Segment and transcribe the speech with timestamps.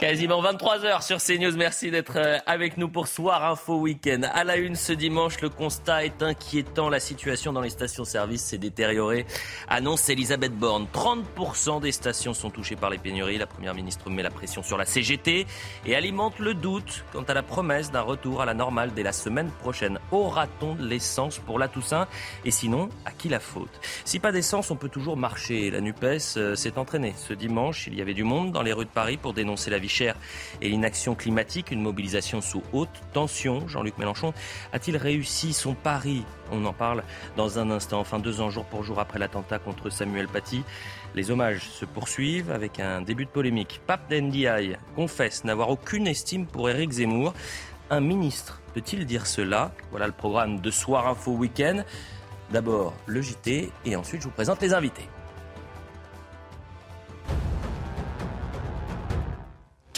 [0.00, 1.56] Quasiment 23h sur CNews.
[1.56, 4.22] Merci d'être euh, avec nous pour Soir Info Week-end.
[4.32, 6.88] À la une ce dimanche, le constat est inquiétant.
[6.88, 9.26] La situation dans les stations-service s'est détériorée.
[9.68, 10.86] Annonce Elisabeth Borne.
[10.94, 13.36] 30% des stations sont touchées par les pénuries.
[13.36, 15.46] La première ministre met la pression sur la CGT
[15.84, 19.12] et alimente le doute quant à la promesse d'un retour à la normale dès la
[19.12, 19.98] semaine prochaine.
[20.12, 22.08] Aura-t-on de l'essence pour la Toussaint?
[22.44, 23.80] Et sinon, à qui la faute?
[24.06, 25.70] Si pas d'essence, on peut toujours marcher.
[25.70, 27.14] La NUPES euh, s'est entraînée.
[27.16, 29.78] Ce dimanche, il y avait du monde dans les rues de Paris pour dénoncer la
[29.78, 30.14] vie chère
[30.62, 31.70] et l'inaction climatique.
[31.72, 33.66] Une mobilisation sous haute tension.
[33.66, 34.32] Jean-Luc Mélenchon
[34.72, 36.24] a-t-il réussi son pari?
[36.52, 37.02] On en parle
[37.36, 38.00] dans un instant.
[38.00, 40.62] Enfin, deux ans jour pour jour après l'attentat contre Samuel Paty.
[41.14, 43.80] Les hommages se poursuivent avec un début de polémique.
[43.86, 47.34] Pape Ndiaye confesse n'avoir aucune estime pour Éric Zemmour.
[47.90, 49.72] Un ministre peut-il dire cela?
[49.90, 51.82] Voilà le programme de Soir Info Week-end.
[52.50, 55.08] D'abord le JT et ensuite je vous présente les invités.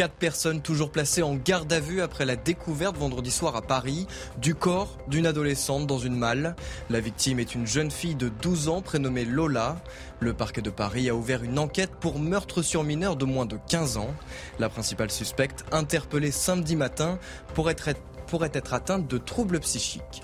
[0.01, 4.07] Quatre personnes toujours placées en garde à vue après la découverte vendredi soir à Paris
[4.39, 6.57] du corps d'une adolescente dans une malle.
[6.89, 9.77] La victime est une jeune fille de 12 ans prénommée Lola.
[10.19, 13.59] Le parquet de Paris a ouvert une enquête pour meurtre sur mineur de moins de
[13.69, 14.15] 15 ans.
[14.59, 17.19] La principale suspecte, interpellée samedi matin,
[17.53, 20.23] pourrait être, pourrait être atteinte de troubles psychiques.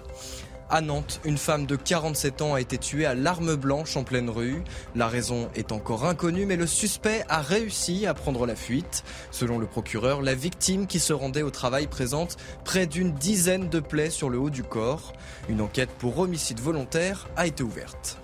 [0.68, 4.28] À Nantes, une femme de 47 ans a été tuée à l'arme blanche en pleine
[4.28, 4.64] rue.
[4.96, 9.04] La raison est encore inconnue, mais le suspect a réussi à prendre la fuite.
[9.30, 13.78] Selon le procureur, la victime qui se rendait au travail présente près d'une dizaine de
[13.78, 15.12] plaies sur le haut du corps.
[15.48, 18.18] Une enquête pour homicide volontaire a été ouverte.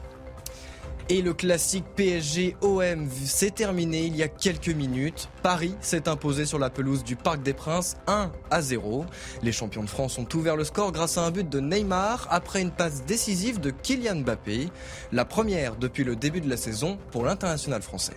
[1.12, 5.28] Et le classique PSG-OM s'est terminé il y a quelques minutes.
[5.42, 9.04] Paris s'est imposé sur la pelouse du Parc des Princes 1 à 0.
[9.42, 12.62] Les champions de France ont ouvert le score grâce à un but de Neymar après
[12.62, 14.70] une passe décisive de Kylian Mbappé.
[15.12, 18.16] La première depuis le début de la saison pour l'international français.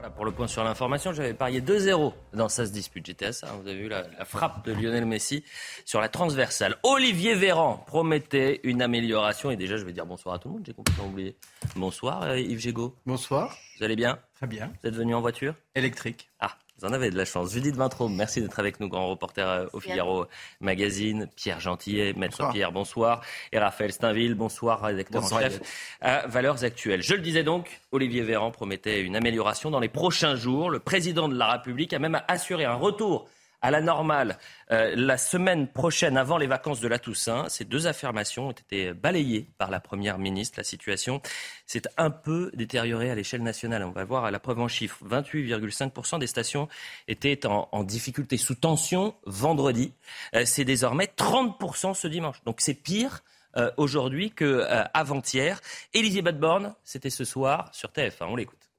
[0.00, 3.04] Voilà pour le point sur l'information, j'avais parié 2-0 dans ça se dispute.
[3.04, 3.48] J'étais à ça.
[3.60, 5.44] Vous avez vu la, la, frappe de Lionel Messi
[5.84, 6.76] sur la transversale.
[6.84, 9.50] Olivier Véran promettait une amélioration.
[9.50, 10.62] Et déjà, je vais dire bonsoir à tout le monde.
[10.64, 11.36] J'ai complètement oublié.
[11.76, 12.96] Bonsoir euh, Yves Gégaud.
[13.04, 13.54] Bonsoir.
[13.76, 14.18] Vous allez bien?
[14.36, 14.72] Très bien.
[14.80, 15.54] Vous êtes venu en voiture?
[15.74, 16.30] Électrique.
[16.40, 17.52] Ah, vous en avez de la chance.
[17.52, 20.26] Judith Vintraud, merci d'être avec nous, grand reporter euh, au Figaro
[20.60, 21.28] Magazine.
[21.36, 22.52] Pierre Gentillet, Maître bonsoir.
[22.52, 23.20] Pierre, bonsoir.
[23.52, 25.60] Et Raphaël Steinville, bonsoir, rédacteur bonsoir, en chef
[26.00, 27.02] à Valeurs Actuelles.
[27.02, 30.70] Je le disais donc, Olivier Véran promettait une amélioration dans les prochains jours.
[30.70, 33.28] Le président de la République a même assuré un retour
[33.62, 34.38] à la normale
[34.70, 37.48] euh, la semaine prochaine avant les vacances de la Toussaint.
[37.48, 40.58] Ces deux affirmations ont été balayées par la Première ministre.
[40.58, 41.20] La situation
[41.66, 43.84] s'est un peu détériorée à l'échelle nationale.
[43.84, 44.98] On va voir à la preuve en chiffres.
[45.04, 46.68] 28,5% des stations
[47.08, 49.92] étaient en, difficulté, sous tension vendredi.
[50.34, 52.42] Euh, c'est désormais 30% ce dimanche.
[52.44, 53.22] Donc c'est pire.
[53.56, 55.60] Euh, aujourd'hui qu'avant-hier.
[55.92, 58.26] Elisabeth Borne, c'était ce soir sur TF1.
[58.28, 58.69] On l'écoute.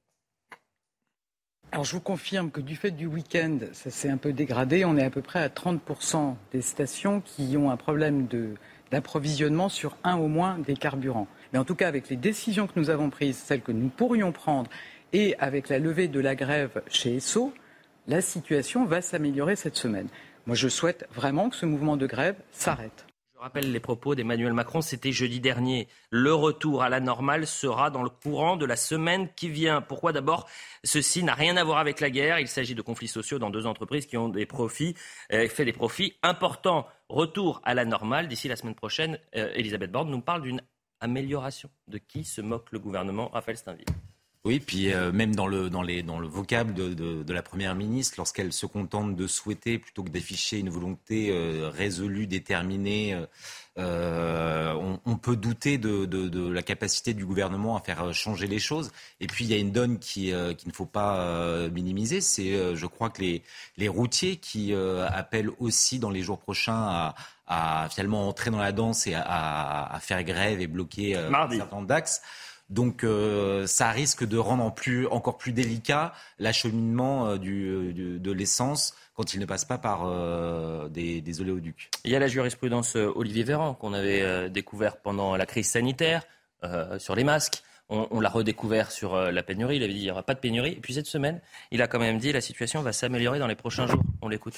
[1.74, 4.84] Je vous confirme que du fait du week-end, ça s'est un peu dégradé.
[4.86, 8.28] On est à peu près à 30% des stations qui ont un problème
[8.92, 11.28] d'approvisionnement sur un au moins des carburants.
[11.54, 14.32] Mais en tout cas, avec les décisions que nous avons prises, celles que nous pourrions
[14.32, 14.70] prendre,
[15.14, 17.54] et avec la levée de la grève chez ESSO,
[18.08, 20.08] la situation va s'améliorer cette semaine.
[20.48, 23.06] Je souhaite vraiment que ce mouvement de grève s'arrête.
[23.41, 25.88] Je rappelle les propos d'Emmanuel Macron, c'était jeudi dernier.
[26.12, 29.81] Le retour à la normale sera dans le courant de la semaine qui vient.
[29.81, 30.47] Pourquoi d'abord?
[30.84, 32.38] Ceci n'a rien à voir avec la guerre.
[32.38, 34.94] Il s'agit de conflits sociaux dans deux entreprises qui ont des profits,
[35.34, 36.85] euh, fait des profits importants.
[37.09, 39.18] Retour à la normale d'ici la semaine prochaine.
[39.35, 40.62] Euh, Elisabeth Borne nous parle d'une
[41.00, 41.72] amélioration.
[41.88, 43.29] De qui se moque le gouvernement?
[43.29, 43.88] Raphaël Steinville.
[44.44, 47.44] Oui, puis euh, même dans le, dans, les, dans le vocable de, de, de la
[47.44, 53.16] Première ministre, lorsqu'elle se contente de souhaiter, plutôt que d'afficher une volonté euh, résolue, déterminée,
[53.78, 58.57] euh, on, on, peut douter de, de, la capacité du gouvernement à faire changer les
[58.57, 58.91] choses.
[59.19, 62.85] Et puis il y a une donne qui, qu'il ne faut pas minimiser, c'est je
[62.88, 63.44] crois que les,
[63.78, 67.16] les routiers qui appellent aussi dans les jours prochains à,
[67.46, 71.13] à, finalement entrer dans la danse et à, à faire grève et bloquer
[71.52, 72.22] certains d'axes.
[72.72, 74.74] Donc euh, ça risque de rendre
[75.12, 80.88] encore plus délicat l'acheminement euh, du, de l'essence quand il ne passe pas par euh,
[80.88, 81.91] des, oléoducs.
[82.06, 86.23] Il y a la jurisprudence Olivier Véran qu'on avait découvert pendant la crise sanitaire
[86.97, 87.64] sur les masques.
[87.90, 89.76] On, l'a redécouvert sur la pénurie.
[89.76, 90.72] Il avait dit qu'il n'y aura pas de pénurie.
[90.72, 91.41] Et puis cette semaine,
[91.72, 94.02] il a quand même dit la situation va s'améliorer dans les prochains jours.
[94.22, 94.56] On l'écoute.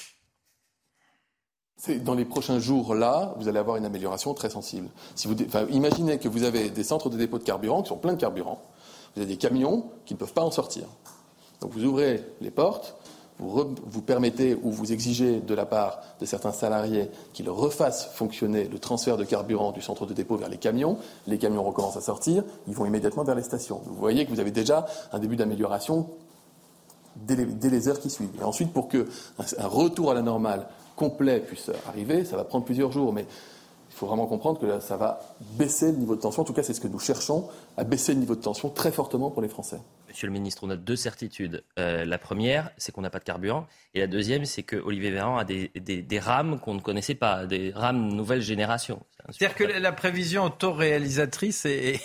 [2.03, 4.87] Dans les prochains jours, là, vous allez avoir une amélioration très sensible.
[5.15, 5.35] Si vous,
[5.69, 8.61] imaginez que vous avez des centres de dépôt de carburant qui sont pleins de carburant.
[9.15, 10.85] Vous avez des camions qui ne peuvent pas en sortir.
[11.59, 12.95] Donc vous ouvrez les portes,
[13.39, 18.79] vous permettez ou vous exigez de la part de certains salariés qu'ils refassent fonctionner le
[18.79, 20.97] transfert de carburant du centre de dépôt vers les camions.
[21.27, 23.81] Les camions recommencent à sortir, ils vont immédiatement vers les stations.
[23.85, 26.07] Vous voyez que vous avez déjà un début d'amélioration
[27.17, 28.31] dès les, heures qui suivent.
[28.39, 29.03] Et ensuite, pour qu'un
[29.57, 33.13] un retour à la normale complet puisse arriver, ça va prendre plusieurs jours.
[33.13, 33.25] Mais
[33.89, 36.41] il faut vraiment comprendre que ça va baisser le niveau de tension.
[36.41, 37.47] En tout cas, c'est ce que nous cherchons,
[37.77, 39.79] à baisser le niveau de tension très fortement pour les Français.
[40.13, 41.63] Monsieur le ministre, on a deux certitudes.
[41.79, 43.65] Euh, la première, c'est qu'on n'a pas de carburant.
[43.95, 47.47] Et la deuxième, c'est que Olivier Véran a des, des, rames qu'on ne connaissait pas,
[47.47, 49.03] des rames nouvelle génération.
[49.31, 51.99] C'est-à-dire que la prévision autoréalisatrice n'est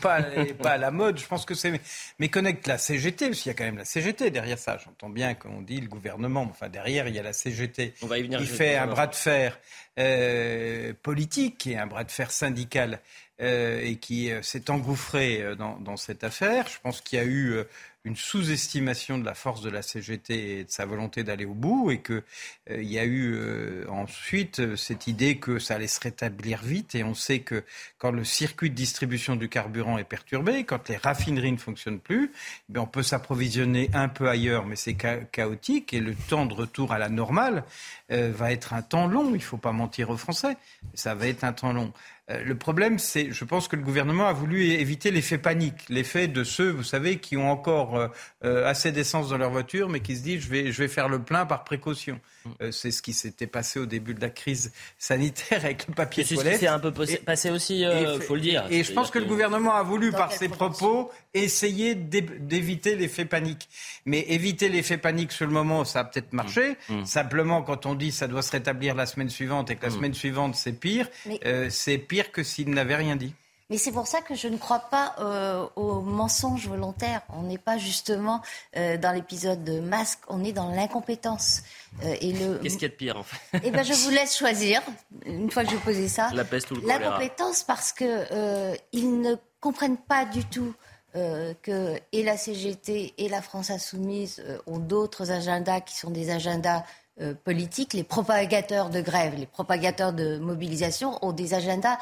[0.00, 0.22] pas,
[0.62, 1.18] pas à la mode.
[1.18, 1.80] Je pense que c'est
[2.20, 4.78] méconnecte la CGT, parce qu'il y a quand même la CGT derrière ça.
[4.84, 8.06] J'entends bien qu'on dit le gouvernement, mais enfin derrière, il y a la CGT on
[8.06, 9.58] va y venir qui fait un bras de fer
[9.98, 13.00] euh, politique et un bras de fer syndical.
[13.40, 16.68] Euh, et qui euh, s'est engouffré euh, dans, cette affaire.
[16.68, 17.54] Je pense qu'il y a eu
[18.04, 21.90] une sous-estimation de la force de la CGT et de sa volonté d'aller au bout,
[21.90, 22.22] et qu'il
[22.68, 26.94] y a eu ensuite cette idée que ça allait se rétablir vite.
[26.94, 27.62] Et on sait que
[27.98, 32.32] quand le circuit de distribution du carburant est perturbé, quand les raffineries ne fonctionnent plus,
[32.74, 36.92] eh on peut s'approvisionner un peu ailleurs, mais c'est chaotique, et le temps de retour
[36.92, 37.64] à la normale
[38.08, 39.28] va être un temps long.
[39.30, 40.56] Il ne faut pas mentir aux Français,
[40.94, 41.92] ça va être un temps long.
[42.30, 46.28] Euh, le problème, c'est, je pense que le gouvernement a voulu éviter l'effet panique, l'effet
[46.28, 48.08] de ceux, vous savez, qui ont encore euh,
[48.44, 51.08] euh, assez d'essence dans leur voiture, mais qui se disent, je vais, je vais faire
[51.08, 52.20] le plein par précaution.
[52.44, 52.70] Mm.
[52.70, 56.58] c'est ce qui s'était passé au début de la crise sanitaire avec le papier toilette.
[56.58, 58.66] C'est un peu passé aussi, il faut le dire.
[58.70, 63.68] Et je pense que, le gouvernement a voulu, par ses propos, essayer d'éviter l'effet panique.
[64.06, 66.76] Mais éviter l'effet panique sur le moment, ça a peut-être marché.
[66.88, 67.00] Mm.
[67.00, 67.04] Mm.
[67.06, 70.14] Simplement, quand on dit ça doit se rétablir la semaine suivante et que la semaine
[70.14, 71.08] suivante c'est pire,
[71.68, 73.34] c'est pire que s'il n'avait rien dit.
[73.70, 77.22] Mais c'est pour ça que je ne crois pas euh, au mensonge volontaire.
[77.32, 78.42] On n'est pas justement
[78.76, 81.62] euh, dans l'épisode de masque, on est dans l'incompétence.
[82.04, 82.58] Euh, et le...
[82.58, 84.82] Qu'est-ce qu'il y a de pire en fait Eh ben, je vous laisse choisir.
[85.24, 89.20] Une fois que je vais poser ça, la peste ou le L'incompétence parce que ils
[89.20, 90.74] ne comprennent pas du tout.
[91.14, 96.82] que et la CGT et la France insoumise ont d'autres agendas qui sont des agendas
[97.20, 101.98] euh, politiques, les propagateurs de grève, les propagateurs de mobilisation ont des agendas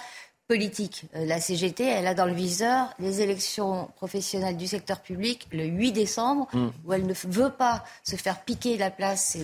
[0.49, 1.05] politiques.
[1.15, 5.65] Euh, la CGT, elle a dans le viseur les élections professionnelles du secteur public le
[5.65, 6.69] 8 décembre, mm.
[6.87, 9.37] où elle ne veut pas se faire piquer la place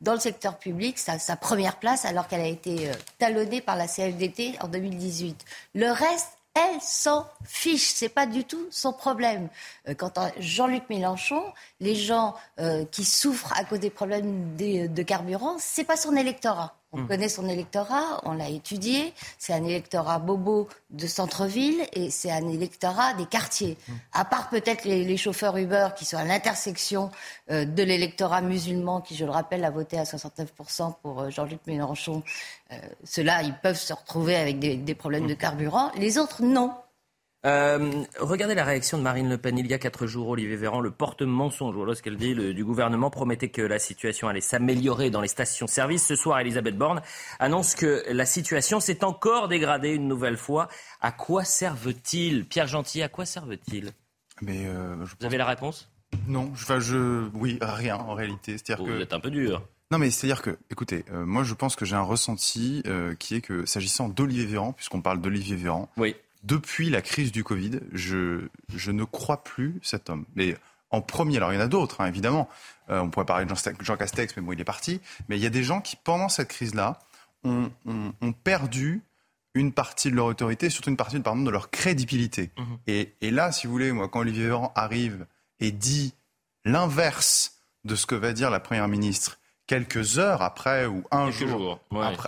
[0.00, 3.76] dans le secteur public, sa, sa première place, alors qu'elle a été euh, talonnée par
[3.76, 5.44] la CFDT en 2018.
[5.74, 9.48] Le reste, elle s'en fiche, c'est pas du tout son problème.
[9.88, 11.42] Euh, quant à Jean-Luc Mélenchon,
[11.80, 16.79] les gens euh, qui souffrent à cause des problèmes de carburant, c'est pas son électorat.
[16.92, 17.08] On hmm.
[17.08, 19.12] connaît son électorat, on l'a étudié.
[19.38, 23.76] C'est un électorat bobo de centre-ville et c'est un électorat des quartiers.
[23.88, 23.92] Hmm.
[24.12, 27.10] À part peut-être les, chauffeurs Uber qui sont à l'intersection
[27.50, 31.60] euh, de l'électorat musulman qui, je le rappelle, a voté à 69% pour euh, Jean-Luc
[31.66, 32.22] Mélenchon.
[32.72, 35.38] Euh, Ceux-là, ils peuvent se retrouver avec des problèmes de hmm.
[35.38, 35.92] carburant.
[35.96, 36.72] Les autres, non.
[37.46, 40.28] Euh, regardez la réaction de Marine Le Pen il y a quatre jours.
[40.28, 44.28] Olivier Véran, le porte-mensonge, voilà ce qu'elle dit, le, du gouvernement promettait que la situation
[44.28, 46.06] allait s'améliorer dans les stations-service.
[46.06, 47.00] Ce soir, Elisabeth Borne
[47.38, 50.68] annonce que la situation s'est encore dégradée une nouvelle fois.
[51.00, 53.92] À quoi servent-ils Pierre Gentil, à quoi servent-ils
[54.42, 55.90] Mais euh, Vous avez la réponse?
[56.26, 58.58] Non, enfin, je, oui, rien en réalité.
[58.58, 58.90] C'est-à-dire que...
[58.90, 59.62] Vous êtes un peu dur.
[59.92, 63.34] Non, mais c'est-à-dire que, écoutez, euh, moi je pense que j'ai un ressenti euh, qui
[63.34, 67.80] est que, s'agissant d'Olivier Véran, puisqu'on parle d'Olivier Véran, oui depuis la crise du Covid,
[67.92, 70.24] je, je ne crois plus cet homme.
[70.34, 70.56] Mais
[70.90, 72.48] en premier, alors il y en a d'autres, hein, évidemment.
[72.88, 75.00] Euh, on pourrait parler de Jean, Castex, mais bon, il est parti.
[75.28, 76.98] Mais il y a des gens qui, pendant cette crise-là,
[77.44, 79.02] ont, ont, perdu
[79.54, 82.50] une partie de leur autorité, surtout une partie pardon, de leur crédibilité.
[82.58, 82.78] Mhm.
[82.86, 85.26] Et, et, là, si vous voulez, moi, quand Olivier Véran arrive
[85.58, 86.14] et dit
[86.64, 89.38] l'inverse de ce que va dire la Première ministre
[89.70, 91.78] quelques heures après ou un jour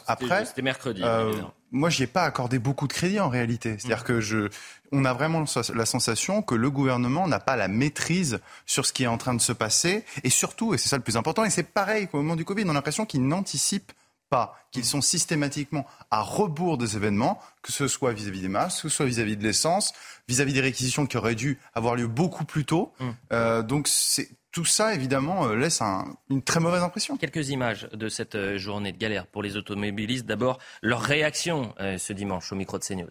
[0.07, 1.02] après, c'était mercredi.
[1.02, 1.33] Euh,
[1.73, 3.76] moi, j'y ai pas accordé beaucoup de crédit en réalité.
[3.79, 4.07] C'est-à-dire mm.
[4.07, 4.49] que je,
[4.93, 9.05] on a vraiment la sensation que le gouvernement n'a pas la maîtrise sur ce qui
[9.05, 11.50] est en train de se passer, et surtout, et c'est ça le plus important, et
[11.50, 13.93] c'est pareil qu'au moment du Covid, on a l'impression qu'ils n'anticipent
[14.29, 18.88] pas, qu'ils sont systématiquement à rebours des événements, que ce soit vis-à-vis des masques, que
[18.88, 19.93] ce soit vis-à-vis de l'essence,
[20.29, 22.93] vis-à-vis des réquisitions qui auraient dû avoir lieu beaucoup plus tôt.
[22.99, 23.11] Mm.
[23.33, 25.80] Euh, donc c'est tout ça, évidemment, euh, laisse
[26.28, 27.16] une très mauvaise impression.
[27.16, 30.26] Quelques images de cette euh, journée de galère pour les automobilistes.
[30.26, 33.09] D'abord, leur réaction euh, ce dimanche au micro de CNews.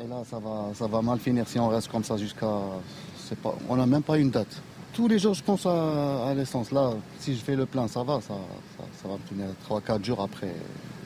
[0.00, 2.50] Et là, ça va, ça va mal finir si on reste comme ça jusqu'à...
[3.42, 4.60] Pas, on n'a même pas une date.
[4.92, 6.70] Tous les jours, je pense à, l'essence.
[6.72, 8.20] Là, si je fais le plein, ça va.
[8.20, 8.34] Ça,
[9.00, 10.52] ça, va me finir 3-4 jours après.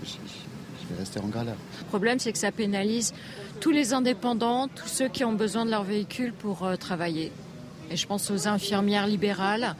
[0.03, 1.57] Je, je vais rester en galère.
[1.81, 3.15] Le problème, c'est que ça pénalise
[3.61, 7.33] tous les indépendants, tous ceux qui ont besoin de leur véhicule pour travailler.
[7.91, 9.75] Et je pense aux infirmières libérales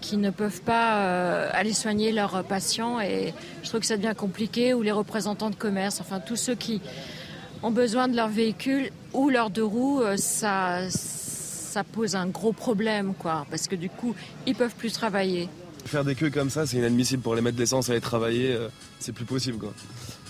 [0.00, 3.00] qui ne peuvent pas euh, aller soigner leurs patients.
[3.00, 4.74] Et je trouve que ça devient compliqué.
[4.74, 6.80] Ou les représentants de commerce, enfin tous ceux qui
[7.62, 12.52] ont besoin de leur véhicule ou leurs deux roues, euh, ça, ça pose un gros
[12.52, 14.14] problème, quoi, parce que du coup,
[14.46, 15.48] ils peuvent plus travailler.
[15.84, 17.22] Faire des queues comme ça, c'est inadmissible.
[17.22, 19.72] Pour les mettre de l'essence aller travailler, euh, c'est plus possible, quoi.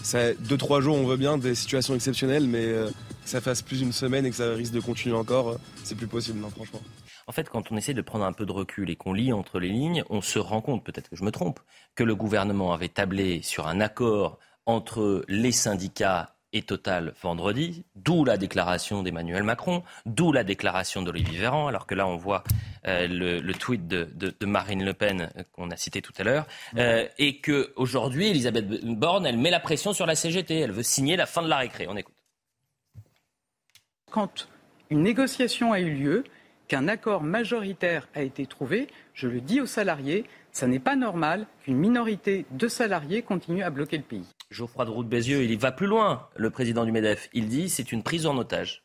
[0.03, 2.67] Ça, deux, trois jours, on veut bien, des situations exceptionnelles, mais
[3.23, 5.95] que ça fasse plus d'une semaine et que ça risque de continuer encore, euh, c'est
[5.95, 6.81] plus possible, non, franchement.
[7.27, 9.61] En fait, quand on essaie de prendre un peu de recul et qu'on lit entre
[9.61, 11.61] les lignes, on se rend compte, peut-être que je me trompe,
[11.95, 18.25] que le gouvernement avait tablé sur un accord entre les syndicats et Total vendredi, d'où
[18.25, 22.43] la déclaration d'Emmanuel Macron, d'où la déclaration d'Olivier Véran, alors que là on voit
[22.87, 26.47] euh, le, tweet de, Marine Le Pen euh, qu'on a cité tout à l'heure,
[26.77, 30.83] euh, et que aujourd'hui Elisabeth Borne, elle met la pression sur la CGT, elle veut
[30.83, 31.87] signer la fin de la récré.
[31.89, 32.15] On écoute.
[34.11, 34.49] Quand
[34.91, 36.25] une négociation a eu lieu,
[36.67, 41.47] qu'un accord majoritaire a été trouvé, je le dis aux salariés, ça n'est pas normal
[41.63, 44.27] qu'une minorité de salariés continue à bloquer le pays.
[44.51, 47.29] Geoffroy de Roux Bézieux, il va plus loin, le président du MEDEF.
[47.33, 48.83] Il dit c'est une prise en otage.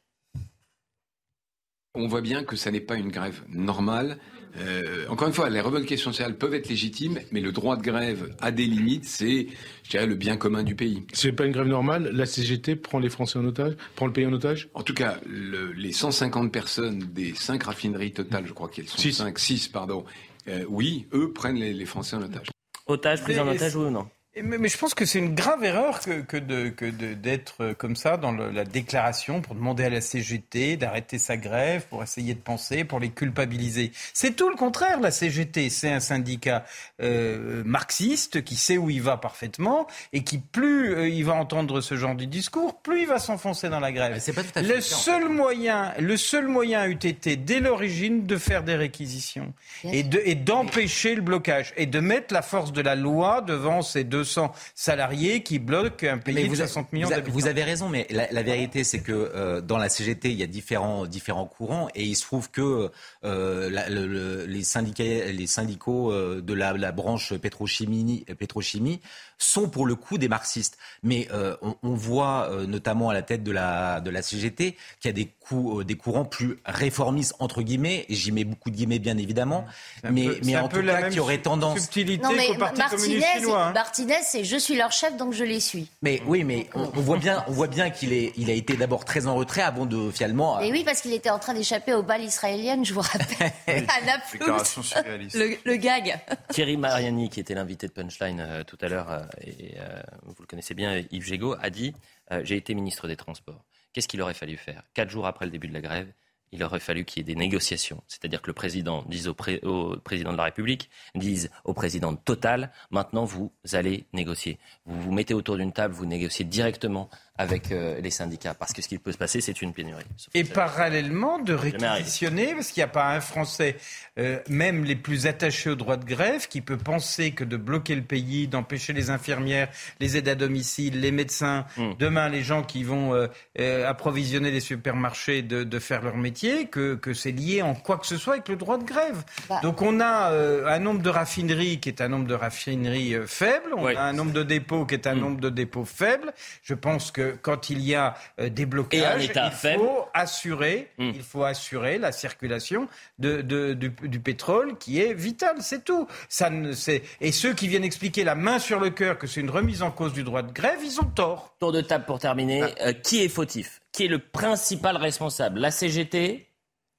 [1.96, 4.18] On voit bien que ça n'est pas une grève normale.
[4.60, 8.34] Euh, encore une fois, les revendications sociales peuvent être légitimes, mais le droit de grève
[8.40, 9.06] a des limites.
[9.06, 9.48] C'est,
[9.84, 11.04] je dirais, le bien commun du pays.
[11.14, 12.10] C'est pas une grève normale.
[12.14, 14.70] La CGT prend les Français en otage, prend le pays en otage?
[14.74, 19.38] En tout cas, les 150 personnes des 5 raffineries totales, je crois qu'elles sont 5,
[19.38, 20.06] 6, pardon.
[20.48, 22.48] Euh, oui, eux prennent les, Français en otage.
[22.88, 24.08] Otage, prise en otage, oui ou non?
[24.44, 26.38] Mais, je pense que c'est une grave erreur que, que
[26.86, 31.86] d'être de, comme ça dans la déclaration pour demander à la CGT d'arrêter sa grève,
[31.90, 33.94] pour essayer de penser, pour les culpabiliser.
[34.14, 35.70] C'est tout le contraire, la CGT.
[35.70, 36.66] C'est un syndicat
[37.02, 41.80] euh, marxiste qui sait où il va parfaitement et qui, plus euh, il va entendre
[41.80, 44.22] ce genre de discours, plus il va s'enfoncer dans la grève.
[44.36, 48.38] Pas tout à fait le, seul moyen, le seul moyen eût été, dès l'origine, de
[48.38, 49.54] faire des réquisitions
[49.86, 50.04] et
[50.36, 54.25] d'empêcher et le blocage et de mettre la force de la loi devant ces deux
[54.74, 57.32] salariés qui bloquent un pays de 60 millions d'habitants.
[57.32, 60.48] Vous avez raison, mais la, vérité, c'est que euh, dans la CGT, il y a
[60.48, 62.92] différents, différents courants et il se trouve que
[63.24, 69.00] euh, les, syndicats, les syndicaux euh, de la, la branche pétrochimie, pétrochimie
[69.38, 70.78] sont pour le coup des marxistes.
[71.04, 75.10] Mais euh, on, voit euh, notamment à la tête de la, de la CGT qu'il
[75.10, 78.70] y a des, coups, euh, des courants plus réformistes, entre guillemets, et j'y mets beaucoup
[78.70, 79.66] de guillemets bien évidemment,
[80.04, 81.80] mais, mais en tout cas qui aurait tendance...
[81.80, 83.74] Subtilité non, mais Martinez, chinois, hein.
[83.74, 85.90] Martinez, c'est je suis leur chef, donc je les suis.
[86.02, 89.06] Mais oui, mais on, voit bien, on voit bien qu'il est, il a été d'abord
[89.06, 90.60] très en retrait avant de finalement...
[90.60, 95.02] Mais oui, parce qu'il était en train d'échapper aux balles israéliennes, je vous rappelle, à.
[95.34, 96.20] Le, le, gag.
[96.50, 100.74] Thierry Mariani, qui était l'invité de Punchline tout à l'heure, et euh, vous le connaissez
[100.74, 101.94] bien, Yves Gégaud, a dit
[102.32, 103.64] euh, J'ai été ministre des Transports.
[103.94, 104.84] Qu'est-ce qu'il aurait fallu faire?
[104.94, 106.08] Quatre jours après le début de la grève,
[106.52, 108.04] il aurait fallu qu'il y ait des négociations.
[108.08, 112.72] C'est-à-dire que le président dise au, président de la République, dise au président de Total,
[112.92, 114.60] maintenant vous allez négocier.
[114.86, 118.54] Vous vous mettez autour d'une table, vous négociez directement avec euh, les syndicats.
[118.54, 120.04] Parce que ce qui peut se passer, c'est une pénurie.
[120.34, 123.76] Et parallèlement, de réquisitionner, parce qu'il n'y a pas un Français,
[124.18, 127.96] euh, même les plus attachés au droit de grève, qui peut penser que de bloquer
[127.96, 131.94] le pays, d'empêcher les infirmières, les aides à domicile, les médecins, hmm.
[132.00, 136.96] demain les gens qui vont euh, approvisionner les supermarchés de, de faire leur métier, que,
[136.96, 139.24] que c'est lié en quoi que ce soit avec le droit de grève.
[139.50, 139.60] Bah.
[139.62, 143.86] Donc on a un nombre de raffineries qui est un nombre de raffineries faible, on
[143.88, 145.20] a un nombre de dépôts qui est un hmm.
[145.20, 146.34] nombre de dépôts faible.
[146.64, 151.12] Je pense que quand il y a euh, des blocages, il faut assurer, hmm.
[151.16, 152.88] il faut assurer la circulation
[153.20, 153.42] de,
[153.74, 156.08] du, pétrole qui est vital, c'est tout.
[156.30, 156.74] Ça ne,
[157.22, 159.92] et ceux qui viennent expliquer la main sur le cœur que c'est une remise en
[159.92, 161.56] cause du droit de grève, ils ont tort.
[161.60, 162.64] Tour de table pour terminer.
[162.64, 162.88] Ah.
[162.88, 163.82] Euh, qui est fautif?
[163.92, 165.60] Qui est le principal responsable?
[165.60, 166.48] La CGT,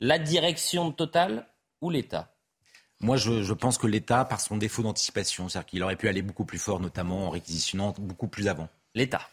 [0.00, 1.46] la direction de Total
[1.80, 2.32] ou l'État?
[3.00, 6.22] Moi, je, je, pense que l'État, par son défaut d'anticipation, c'est-à-dire qu'il aurait pu aller
[6.22, 8.68] beaucoup plus fort, notamment en réquisitionnant beaucoup plus avant.
[8.94, 9.28] L'État.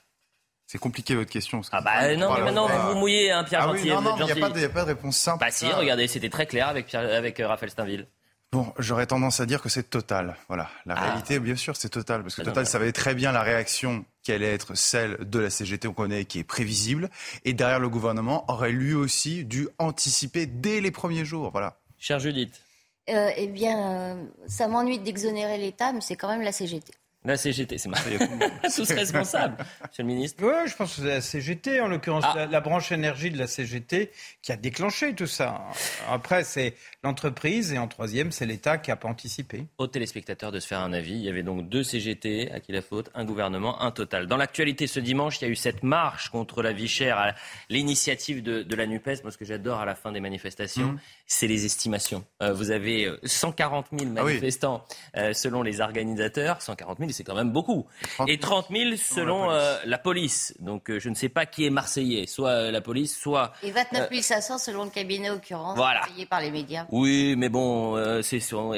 [0.68, 1.62] C'est compliqué votre question.
[1.72, 3.90] Ah bah non, mais maintenant vous vous mouillez, hein, Pierre ah Gentil.
[3.90, 5.40] non, non, il n'y a, a, pas de réponse simple.
[5.40, 8.08] Bah si, regardez, c'était très clair avec, Pierre, avec euh, Raphaël Steinville.
[8.54, 10.36] Bon, j'aurais tendance à dire que c'est total.
[10.48, 11.06] Voilà, la ah.
[11.06, 14.54] réalité, bien sûr, c'est total, parce que total savait très bien la réaction qui allait
[14.54, 17.10] être celle de la CGT, on connaît, qui est prévisible,
[17.46, 21.50] et derrière le gouvernement aurait lui aussi dû anticiper dès les premiers jours.
[21.52, 21.80] Voilà.
[21.98, 22.62] Chère Judith.
[23.10, 26.94] Euh, eh bien, euh, ça m'ennuie d'exonérer l'État, mais c'est quand même la CGT.
[27.26, 28.04] La CGT, c'est marrant.
[28.76, 29.56] Tous responsables,
[29.88, 30.44] monsieur le ministre.
[30.44, 32.48] Oui, je pense que c'est la CGT, en l'occurrence, ah.
[32.48, 34.12] la, branche énergie de la CGT
[34.42, 35.62] qui a déclenché tout ça.
[36.10, 39.66] Après, c'est l'entreprise et en troisième, c'est l'État qui n'a pas anticipé.
[39.78, 42.74] Aux téléspectateurs de se faire un avis, il y avait donc deux CGT, à qui
[42.74, 44.28] la faute, un gouvernement, un total.
[44.28, 47.34] Dans l'actualité ce dimanche, il y a eu cette marche contre la vie chère à
[47.70, 49.24] l'initiative de, la NUPES.
[49.24, 51.00] Moi, ce que j'adore à la fin des manifestations, mmh.
[51.26, 52.26] c'est les estimations.
[52.42, 57.24] Euh, vous avez 140 euh, 000 ah manifestants euh, selon les organisateurs, 140 000 c'est
[57.24, 57.86] quand même beaucoup.
[58.28, 60.56] Et 30 000 selon euh, la police.
[60.60, 63.54] Donc je ne sais pas qui est marseillais, soit la police, soit...
[63.64, 66.02] Et 29 500 selon le cabinet occurrence, voilà.
[66.08, 66.86] payé par les médias.
[66.92, 68.74] Oui, mais bon, c'est sur...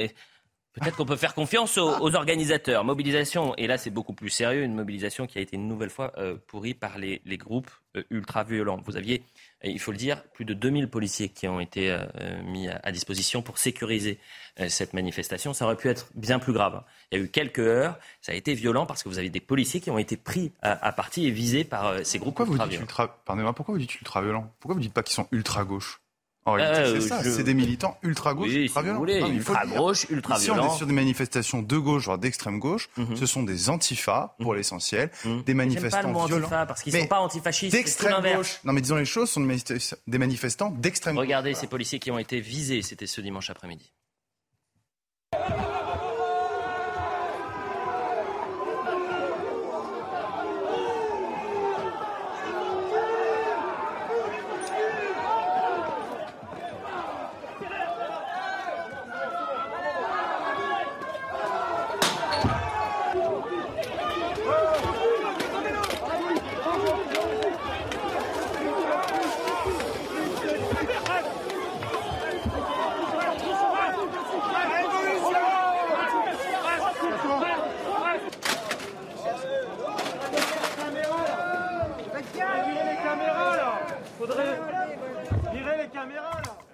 [0.75, 2.83] Peut-être qu'on peut faire confiance aux, organisateurs.
[2.83, 6.11] Mobilisation, et là c'est beaucoup plus sérieux, une mobilisation qui a été une nouvelle fois
[6.17, 8.81] euh, pourrie par les, groupes euh, ultra-violents.
[8.83, 9.23] Vous aviez,
[9.63, 12.05] il faut le dire, plus de 2000 policiers qui ont été euh,
[12.43, 14.19] mis à, disposition pour sécuriser
[14.69, 15.53] cette manifestation.
[15.53, 16.81] Ça aurait pu être bien plus grave.
[17.11, 19.41] Il y a eu quelques heures, ça a été violent parce que vous avez des
[19.41, 22.85] policiers qui ont été pris à, partie et visés par ces groupes ultra-violents.
[23.25, 24.53] Pardonnez-moi, pourquoi vous dites ultra-violents?
[24.59, 25.99] Pourquoi vous dites pas qu'ils sont ultra-gauche
[26.47, 27.23] en réalité, euh, c'est ça.
[27.23, 29.03] C'est des militants ultra-gauche, ultra-violents.
[29.03, 30.61] ultra-gauche, ultra-violents.
[30.63, 33.15] Si on est sur des manifestations de gauche, voire d'extrême gauche, mhm.
[33.15, 34.57] ce sont des antifas, pour mhm.
[34.57, 35.41] l'essentiel, mhm.
[35.41, 36.45] des manifestants pas le mot violents.
[36.45, 38.59] Antifa, parce qu'ils ne sont pas antifascistes, d'extrême gauche.
[38.63, 41.23] Non, mais disons les choses, sont des manifestants d'extrême gauche.
[41.23, 43.91] Regardez ces policiers qui ont été visés, c'était ce dimanche après-midi.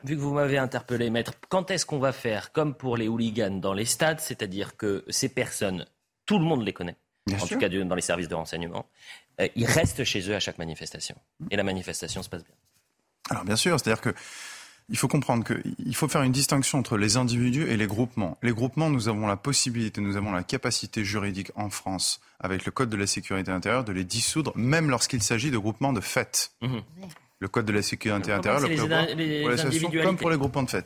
[0.04, 3.60] Vu que vous m'avez interpellé, maître, quand est-ce qu'on va faire comme pour les hooligans
[3.60, 5.86] dans les stades, c'est-à-dire que ces personnes,
[6.26, 6.98] tout le monde les connaît,
[7.32, 8.86] en tout cas dans les services de renseignement,
[9.40, 11.16] euh, ils restent chez eux à chaque manifestation.
[11.50, 12.56] Et la manifestation se passe bien.
[13.30, 14.14] Alors bien sûr, c'est-à-dire que
[14.90, 18.38] il faut comprendre qu'il faut faire une distinction entre les individus et les groupements.
[18.42, 22.72] Les groupements, nous avons la possibilité, nous avons la capacité juridique en France, avec le
[22.72, 26.52] Code de la sécurité intérieure, de les dissoudre, même lorsqu'il s'agit de groupements de fêtes.
[26.62, 26.80] Mmh
[27.42, 28.68] le code de la sécurité intérieure, le
[29.16, 30.86] les, comme pour les groupements de fait.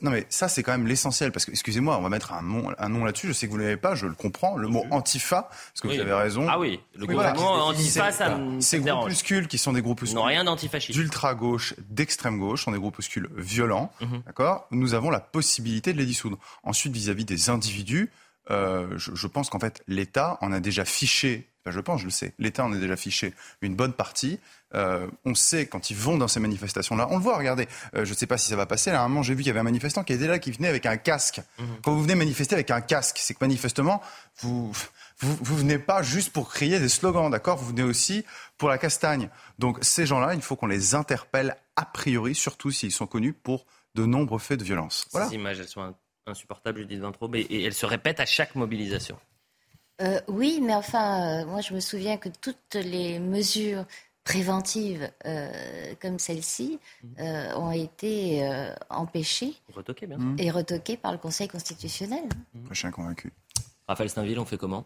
[0.00, 2.70] Non mais ça c'est quand même l'essentiel parce que excusez-moi on va mettre un nom,
[2.78, 3.26] un nom là-dessus.
[3.28, 5.98] Je sais que vous l'avez pas je le comprends le mot antifa parce que vous
[5.98, 6.46] avez raison.
[6.48, 10.44] Ah oui le mot antifa ça me ces groupuscules qui sont des groupuscules non rien
[10.44, 10.96] d'antifasciste.
[10.96, 14.22] d'ultra gauche d'extrême gauche sont des groupuscules violents mhm.
[14.26, 14.68] d'accord?
[14.70, 16.38] Nous avons la possibilité de les dissoudre.
[16.62, 18.10] Ensuite vis-à-vis des individus
[18.50, 22.10] euh, je, je, pense qu'en fait l'État en a déjà fiché je pense, je le
[22.10, 22.34] sais.
[22.38, 24.40] L'État en a déjà fiché une bonne partie.
[24.74, 28.10] Euh, on sait quand ils vont dans ces manifestations-là, on le voit, regardez, euh, je
[28.10, 29.50] ne sais pas si ça va passer, là, à un moment j'ai vu qu'il y
[29.50, 31.42] avait un manifestant qui était là, qui venait avec un casque.
[31.58, 31.66] Mhm.
[31.84, 34.02] Quand vous venez manifester avec un casque, c'est que manifestement,
[34.38, 34.72] vous,
[35.18, 37.58] vous, vous venez pas juste pour crier des slogans, d'accord?
[37.58, 38.24] Vous venez aussi
[38.56, 39.28] pour la castagne.
[39.58, 43.66] Donc ces gens-là, il faut qu'on les interpelle a priori, surtout s'ils sont connus pour
[43.94, 45.06] de nombreux faits de violence.
[45.12, 45.28] Voilà.
[45.28, 45.94] Ces images, elles sont
[46.26, 49.18] insupportables, je dis trop, mais et elles se répètent à chaque mobilisation.
[50.02, 53.84] Euh, oui, mais enfin, moi je me souviens que toutes les mesures
[54.24, 57.14] préventives euh, comme celle-ci mhm.
[57.20, 59.54] euh, ont été euh, empêchées
[60.38, 62.24] et retoquées par le Conseil constitutionnel.
[62.70, 63.32] Je suis convaincu.
[63.88, 64.84] Raphaël Steinville, on fait comment?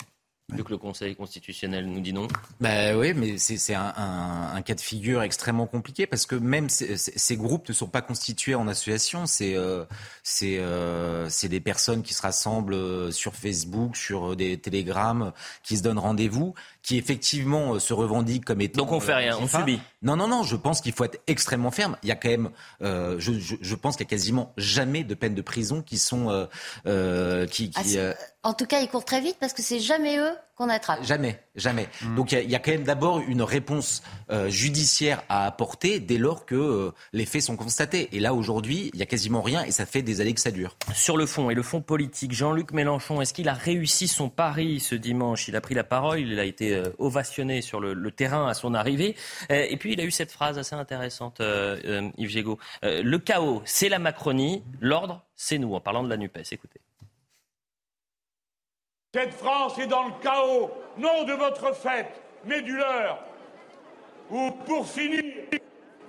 [0.54, 2.28] Vu que le Conseil constitutionnel nous dit non.
[2.60, 6.68] Ben oui, mais c'est un, un, un, cas de figure extrêmement compliqué parce que même
[6.68, 9.26] ces, ces groupes ne sont pas constitués en association.
[9.26, 9.84] C'est euh,
[10.22, 15.32] c'est euh, des personnes qui se rassemblent sur Facebook, sur des télégrammes,
[15.64, 16.54] qui se donnent rendez-vous
[16.86, 18.82] qui effectivement euh, se revendique comme étant.
[18.82, 19.80] Donc on fait rien, on subit.
[20.02, 20.44] Non, non, non.
[20.44, 21.96] Je pense qu'il faut être extrêmement ferme.
[22.04, 25.02] Il y a quand même, euh, je, je, je, pense qu'il y a quasiment jamais
[25.02, 26.46] de peines de prison qui sont euh,
[26.86, 27.70] euh qui.
[27.70, 28.14] qui ah,
[28.46, 31.02] en tout cas, ils courent très vite parce que c'est jamais eux qu'on attrape.
[31.02, 31.88] Jamais, jamais.
[32.00, 32.14] Mm.
[32.14, 36.46] Donc il y, a quand même d'abord une réponse euh, judiciaire à apporter dès lors
[36.46, 38.08] que euh, les faits sont constatés.
[38.12, 40.52] Et là aujourd'hui, il y a quasiment rien et ça fait des années que ça
[40.52, 40.76] dure.
[40.94, 44.78] Sur le fond et le fond politique, Jean-Luc Mélenchon, est-ce qu'il a réussi son pari
[44.78, 45.48] ce dimanche?
[45.48, 48.74] Il a pris la parole, il a été euh, ovationné sur le, terrain à son
[48.74, 49.16] arrivée.
[49.50, 51.42] et puis il a eu cette phrase assez intéressante,
[52.16, 52.58] Yves Gégaud.
[52.82, 56.52] le chaos, c'est la Macronie, l'ordre, c'est nous, en parlant de la NUPES.
[56.52, 56.80] Écoutez.
[59.14, 62.06] Cette France est dans le chaos, non de votre fait,
[62.44, 63.18] mais du leur.
[64.30, 65.22] Ou pour finir,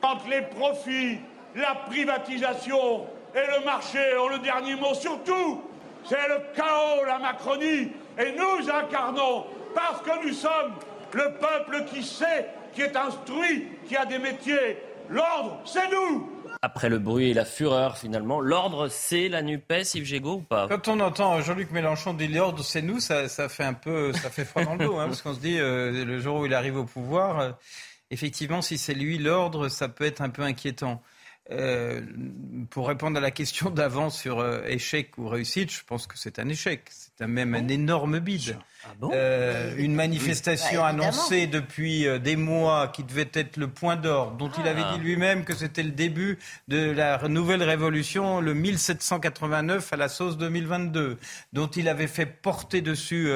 [0.02, 1.20] quand les profits,
[1.56, 5.62] la privatisation et le marché ont le dernier mot, surtout,
[6.04, 10.74] c'est le chaos, la Macronie, et nous incarnons, parce que nous sommes
[11.14, 14.78] le peuple qui sait, qui est instruit, qui a des métiers.
[15.10, 20.06] L'ordre, c'est nous après le bruit et la fureur, finalement, l'ordre, c'est la NUPES, Yves
[20.06, 20.68] Gégaud ou pas?
[20.68, 24.46] Quand on entend Jean-Luc Mélenchon dire l'ordre, c'est nous, ça, fait un peu, ça fait
[24.46, 26.78] froid dans le dos, hein, parce qu'on se dit, euh, le jour où il arrive
[26.78, 27.52] au pouvoir, euh,
[28.10, 31.02] effectivement, si c'est lui l'ordre, ça peut être un peu inquiétant.
[31.52, 32.02] Euh,
[32.70, 36.40] pour répondre à la question d'avant sur euh, échec ou réussite, je pense que c'est
[36.40, 36.82] un échec.
[36.90, 38.58] C'est un- même un énorme bide.
[38.84, 44.32] Ah Euh, une manifestation Bah, annoncée depuis des mois qui devait être le point d'or,
[44.32, 44.94] dont il avait Ah.
[44.98, 50.38] dit lui-même que c'était le début de la nouvelle révolution, le 1789 à la sauce
[50.38, 51.18] 2022,
[51.54, 53.30] dont il avait fait porter dessus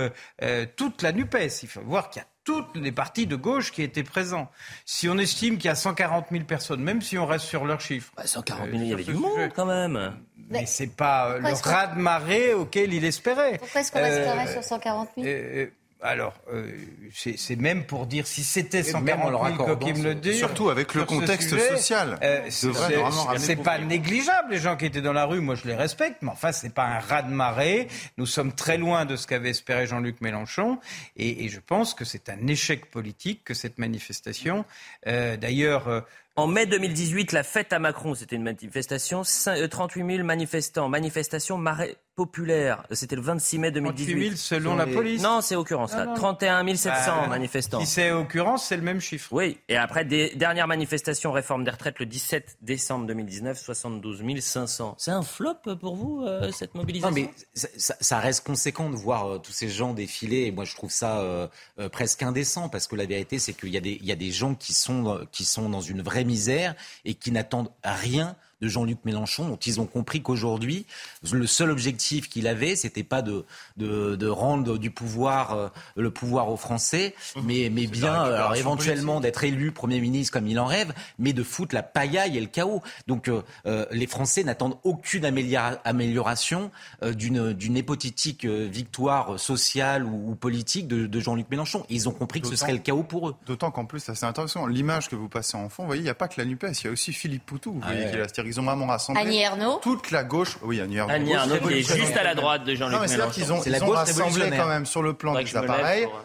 [0.76, 1.63] toute la NUPES.
[1.63, 4.49] Il faut voir qu'il y a toutes les partis de gauche qui étaient présents.
[4.86, 7.82] Si on estime qu'il y a 140 000 personnes, même si on reste sur leurs
[7.82, 8.12] chiffres.
[8.23, 10.15] 140 euh, 000, il y avait ce du monde quand même.
[10.49, 13.58] Mais c'est pas euh, le raz-de-marée auquel il espérait.
[13.58, 15.67] Pourquoi est-ce qu'on Euh, resterait sur 140 000 euh,
[16.02, 16.70] alors, euh,
[17.14, 19.96] c'est c'est même pour dire si c'était Et même en 140 leur 000 accordant comme
[19.96, 20.34] il me le dit.
[20.36, 22.18] Surtout avec le contexte sujet, social.
[22.24, 25.40] euh, c'est pas négligeable les gens qui étaient dans la rue.
[25.42, 27.88] Moi, je les respecte, mais enfin, c'est pas un raz de marée.
[28.18, 30.80] Nous sommes très loin de ce qu'avait espéré Jean-Luc Mélenchon,
[31.18, 34.66] et, et je pense que c'est un échec politique que cette manifestation.
[35.08, 35.88] Euh, D'ailleurs.
[35.88, 36.02] euh,
[36.36, 39.22] En mai 2018, la fête à Macron, c'était une manifestation.
[39.24, 40.90] Cin- euh, 38 000 manifestants.
[40.90, 42.84] Manifestation marée populaire.
[42.91, 44.13] C'était le 26 mai 2018.
[44.13, 45.21] 38 000 selon la police.
[45.21, 46.02] Non, c'est occurrence là.
[46.02, 46.13] Ah, non.
[46.13, 47.80] 31 700 Bah, manifestants.
[47.80, 49.30] Si c'est occurrence, c'est le même chiffre.
[49.32, 54.95] Oui, et après, des dernières manifestations réforme des retraites le 17 décembre 2019, 72 500.
[54.97, 57.10] C'est un flop pour vous, euh, cette mobilisation?
[57.15, 57.32] Non, mais
[57.78, 60.41] ça, reste conséquent de voir euh, tous ces gens défiler.
[60.45, 61.47] Et moi, je trouve ça euh,
[61.80, 64.15] euh, presque indécent parce que la vérité, c'est qu'il y, a des- il y a
[64.15, 68.67] des gens qui sont, qui sont dans une vraie misère et qui n'attendent rien de
[68.67, 70.86] Jean-Luc Mélenchon, dont ils ont compris qu'aujourd'hui,
[71.32, 73.45] le seul objectif qu'il avait, c'était pas de,
[73.78, 79.19] de, de rendre du pouvoir, euh, le pouvoir aux Français, mais, mais bien, alors éventuellement
[79.19, 82.47] d'être élu Premier ministre comme il en rêve, mais de foutre la pagaille et le
[82.47, 82.82] chaos.
[83.08, 86.71] Donc euh, euh, les Français n'attendent aucune améliora- amélioration
[87.04, 91.86] euh, d'une hypothétique euh, victoire sociale ou, ou politique de, de Jean-Luc Mélenchon.
[91.89, 93.36] Ils ont compris que ce serait le chaos pour eux.
[93.45, 96.10] D'autant qu'en plus, c'est intéressant, l'image que vous passez en fond, vous voyez, il n'y
[96.10, 98.10] a pas que la NUPES, il y a aussi Philippe Poutou, vous Ah voyez, ouais.
[98.12, 98.28] qui est là.
[98.52, 100.58] Qu'ils ont vraiment rassemblé Annie Ernaux toute la gauche.
[100.62, 101.14] Oui, Annie Ernaux.
[101.14, 103.42] Annie très qui est juste à la droite de Jean-Luc Non, mais c'est-à-dire Mélenchon.
[103.42, 106.04] qu'ils ont, C'est la ils ont gauche rassemblé quand même sur le plan des appareils
[106.06, 106.20] pour-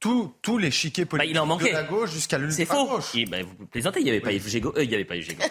[0.00, 1.70] tous tous les chiquets Bah, politiques il en manquait.
[1.70, 2.86] de la gauche jusqu'à C'est l'ultra faux.
[2.86, 3.10] gauche.
[3.14, 4.72] Eh ben, vous plaisantez, il n'y avait pas Yves Gégaud.
[4.76, 5.42] euh, il n'y avait pas Yves Gégaud.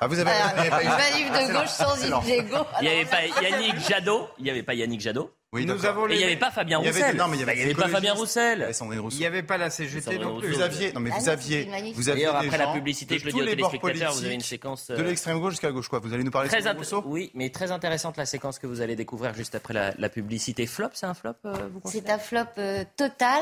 [0.00, 1.96] Ah, vous avez, vous avez pas eu- Une manif de Excellent, gauche sans.
[1.96, 2.56] Yves Gégaud.
[2.80, 4.28] Il n'y avait pas Yannick Jadot.
[4.38, 5.30] Il n'y avait pas Yannick Jadot.
[5.54, 7.16] Oui, Nous avons Et il n'y avait pas Fabien Il y avait- Roussel.
[7.16, 8.12] non, mais il y avait Bah, pas Fabien.
[8.12, 8.70] Roussel.
[9.12, 10.52] Il n'y avait pas la CGT non plus.
[10.52, 13.30] Vous aviez, non mais Ah vous aviez, vous aviez après la publicité, de je le
[13.30, 14.88] tous dis aux les bords téléspectateurs, vous avez une politiques, séquence.
[14.88, 16.00] de euh, l'extrême gauche jusqu'à la gauche, quoi.
[16.00, 17.02] Vous allez nous parler de Très int- Rousseau?
[17.06, 20.66] Oui, mais très intéressante la séquence que vous allez découvrir juste après la, la publicité.
[20.66, 23.40] Flop, c'est un flop, euh, vous C'est un flop euh, total.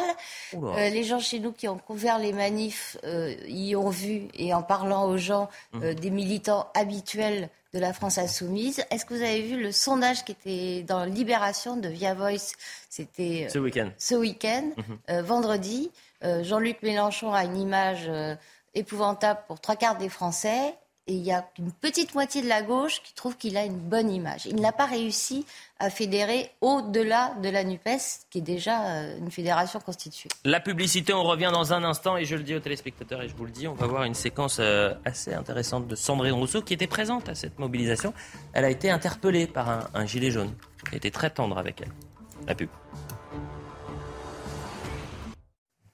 [0.54, 4.54] Euh, les gens chez nous qui ont couvert les manifs euh, y ont vu, et
[4.54, 5.82] en parlant aux gens, Mmh.
[5.82, 8.82] euh, des militants habituels de la France insoumise.
[8.90, 12.52] Est-ce que vous avez vu le sondage qui était dans Libération de Via Voice?
[12.88, 13.90] C'était euh, Ce week-end.
[13.98, 14.98] ce week-end, Mhm.
[15.10, 15.90] euh, vendredi.
[16.24, 18.34] Euh, Jean-Luc Mélenchon a une image euh,
[18.74, 20.74] épouvantable pour trois quarts des Français.
[21.08, 23.78] Et il y a une petite moitié de la gauche qui trouve qu'il a une
[23.78, 24.46] bonne image.
[24.46, 25.46] Il n'a pas réussi
[25.78, 30.28] à fédérer au-delà de la NUPES, qui est déjà euh, une fédération constituée.
[30.44, 33.36] La publicité, on revient dans un instant et je le dis aux téléspectateurs et je
[33.36, 36.74] vous le dis, on va voir une séquence euh, assez intéressante de Sandrine Rousseau qui
[36.74, 38.12] était présente à cette mobilisation.
[38.52, 40.54] Elle a été interpellée par un, gilet jaune
[40.88, 41.92] qui a été très tendre avec elle.
[42.48, 42.68] La pub.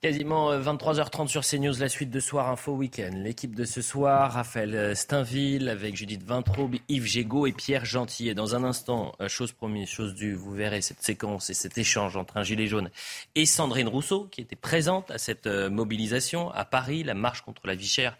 [0.02, 3.12] Quasiment euh, 23h30 sur CNews, la suite de Soir Info Week-end.
[3.14, 8.28] L'équipe de ce soir, Raphaël euh, Steinville avec Judith Vintraube, Yves Gégaud et Pierre Gentil.
[8.28, 11.78] Et dans un instant, euh, chose promise, chose due, vous verrez cette séquence et cet
[11.78, 12.90] échange entre un gilet jaune
[13.36, 17.64] et Sandrine Rousseau, qui était présente à cette euh, mobilisation à Paris, la marche contre
[17.68, 18.18] la vie chère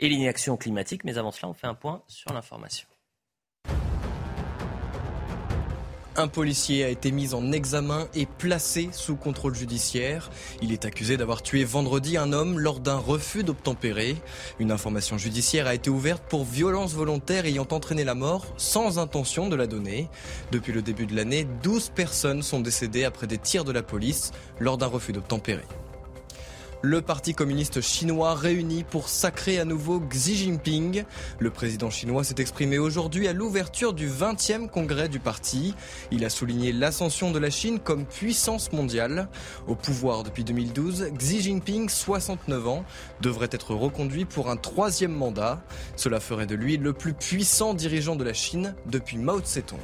[0.00, 1.02] et l'inaction climatique.
[1.04, 2.91] Mais avant cela, on fait un point sur l'information.
[6.14, 10.30] Un policier a été mis en examen et placé sous contrôle judiciaire.
[10.60, 14.16] Il est accusé d'avoir tué vendredi un homme lors d'un refus d'obtempérer.
[14.58, 19.48] Une information judiciaire a été ouverte pour violence volontaire ayant entraîné la mort sans intention
[19.48, 20.10] de la donner.
[20.50, 24.32] Depuis le début de l'année, 12 personnes sont décédées après des tirs de la police
[24.60, 25.64] lors d'un refus d'obtempérer.
[26.84, 31.04] Le Parti communiste chinois réuni pour sacrer à nouveau Xi Jinping.
[31.38, 35.76] Le président chinois s'est exprimé aujourd'hui à l'ouverture du 20e congrès du parti.
[36.10, 39.28] Il a souligné l'ascension de la Chine comme puissance mondiale.
[39.68, 42.84] Au pouvoir depuis 2012, Xi Jinping, 69 ans,
[43.20, 45.62] devrait être reconduit pour un troisième mandat.
[45.94, 49.78] Cela ferait de lui le plus puissant dirigeant de la Chine depuis Mao Tse-tung.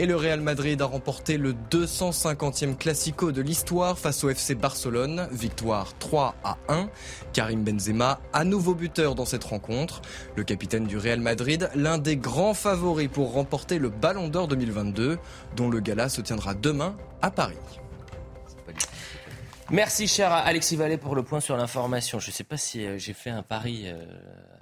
[0.00, 5.28] Et le Real Madrid a remporté le 250e Classico de l'histoire face au FC Barcelone.
[5.30, 6.88] Victoire 3 à 1.
[7.34, 10.00] Karim Benzema, à nouveau buteur dans cette rencontre.
[10.36, 15.18] Le capitaine du Real Madrid, l'un des grands favoris pour remporter le Ballon d'Or 2022,
[15.54, 17.58] dont le gala se tiendra demain à Paris.
[19.70, 22.18] Merci cher Alexis Vallée pour le point sur l'information.
[22.18, 24.02] Je ne sais pas si euh, j'ai fait un pari euh,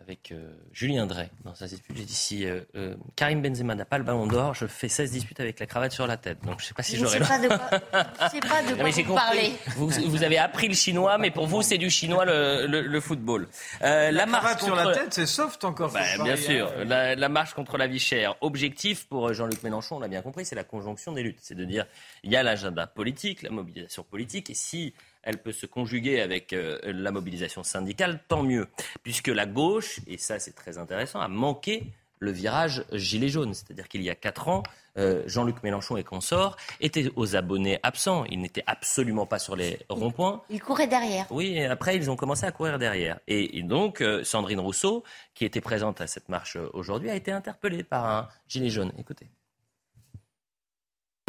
[0.08, 1.94] avec euh, Julien Drey dans sa dispute.
[1.94, 5.10] J'ai dit si euh, euh, Karim Benzema n'a pas le ballon d'or, je fais 16
[5.10, 6.38] disputes avec la cravate sur la tête.
[6.46, 8.62] Donc je ne sais pas si j'aurai sais pas de quoi, je ne sais pas
[8.62, 9.52] de quoi vous parlez.
[9.76, 13.00] Vous, vous avez appris le chinois, mais pour vous, c'est du chinois le, le- le
[13.00, 13.48] football.
[13.82, 15.92] Euh, la marche Cravate sur contre- la tête, c'est soft encore.
[15.92, 18.34] Bah, bien sûr, la, la marche contre la vie chère.
[18.40, 21.38] Objectif pour Jean-Luc Mélenchon, on l'a bien compris, c'est la conjonction des luttes.
[21.42, 21.84] C'est de dire,
[22.24, 26.52] il y a l'agenda politique, la mobilisation politique, et si elle peut se conjuguer avec
[26.52, 28.66] euh, la mobilisation syndicale, tant mieux.
[29.02, 33.54] Puisque la gauche, et ça c'est très intéressant, a manqué le virage gilet jaune.
[33.54, 34.62] C'est-à-dire qu'il y a quatre ans,
[34.96, 38.24] euh, Jean-Luc Mélenchon et consorts étaient aux abonnés absents.
[38.24, 40.42] Ils n'étaient absolument pas sur les ronds-points.
[40.50, 41.26] Il courait derrière.
[41.30, 43.20] Oui, et après, ils ont commencé à courir derrière.
[43.28, 45.04] Et, et donc, euh, Sandrine Rousseau,
[45.34, 48.92] qui était présente à cette marche aujourd'hui, a été interpellée par un gilet jaune.
[48.98, 49.28] Écoutez.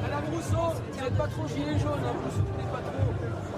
[0.02, 2.98] Madame Rousseau, vous n'êtes pas trop gilet jaune, hein, vous ne soutenez pas trop.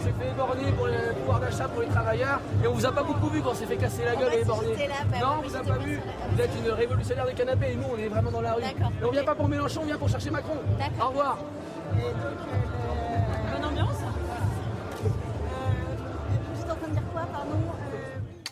[0.01, 2.91] On s'est fait éborgner pour le pouvoir d'achat pour les travailleurs et on vous a
[2.91, 4.89] pas beaucoup vu quand on s'est fait casser la gueule et éborgner.
[5.21, 5.99] non, on vous a pas vu.
[6.31, 8.63] Vous êtes une révolutionnaire des canapés et nous on est vraiment dans la rue.
[8.63, 10.57] Et on vient pas pour Mélenchon, on vient pour chercher Macron.
[10.99, 11.37] Au revoir.
[11.93, 12.80] Bonne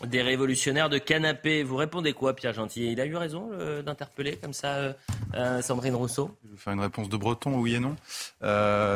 [0.06, 1.62] Des révolutionnaires de canapé.
[1.62, 2.90] Vous répondez quoi, Pierre Gentil?
[2.92, 4.92] Il a eu raison euh, d'interpeller comme ça euh,
[5.34, 6.34] euh, Sandrine Rousseau?
[6.44, 7.96] Je vais faire une réponse de breton, oui et non.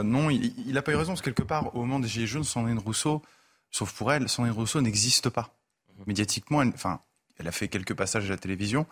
[0.02, 2.44] Non, il n'a pas eu raison, parce que quelque part, au moment des Gilets jaunes,
[2.44, 3.20] Sandrine Rousseau,
[3.70, 5.50] sauf pour elle, Sandrine Rousseau n'existe pas.
[6.06, 7.00] Médiatiquement, elle, enfin,
[7.38, 8.86] elle a fait quelques passages à la télévision,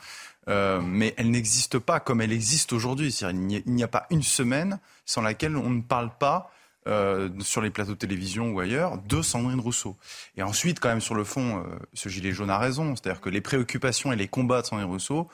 [0.47, 3.11] mais elle n'existe pas comme elle existe aujourd'hui.
[3.11, 6.11] C'est-à-dire, Il n'y a- il n'y a pas une semaine sans laquelle on ne parle
[6.19, 6.51] pas
[6.87, 9.97] euh, sur les plateaux de télévision ou ailleurs, de Sandrine Rousseau.
[10.37, 12.97] Et ensuite, quand même, sur le fond, euh, ce gilet jaune a raison.
[12.97, 15.29] C'est-à-dire que les préoccupations et les combats de Sandrine Rousseau,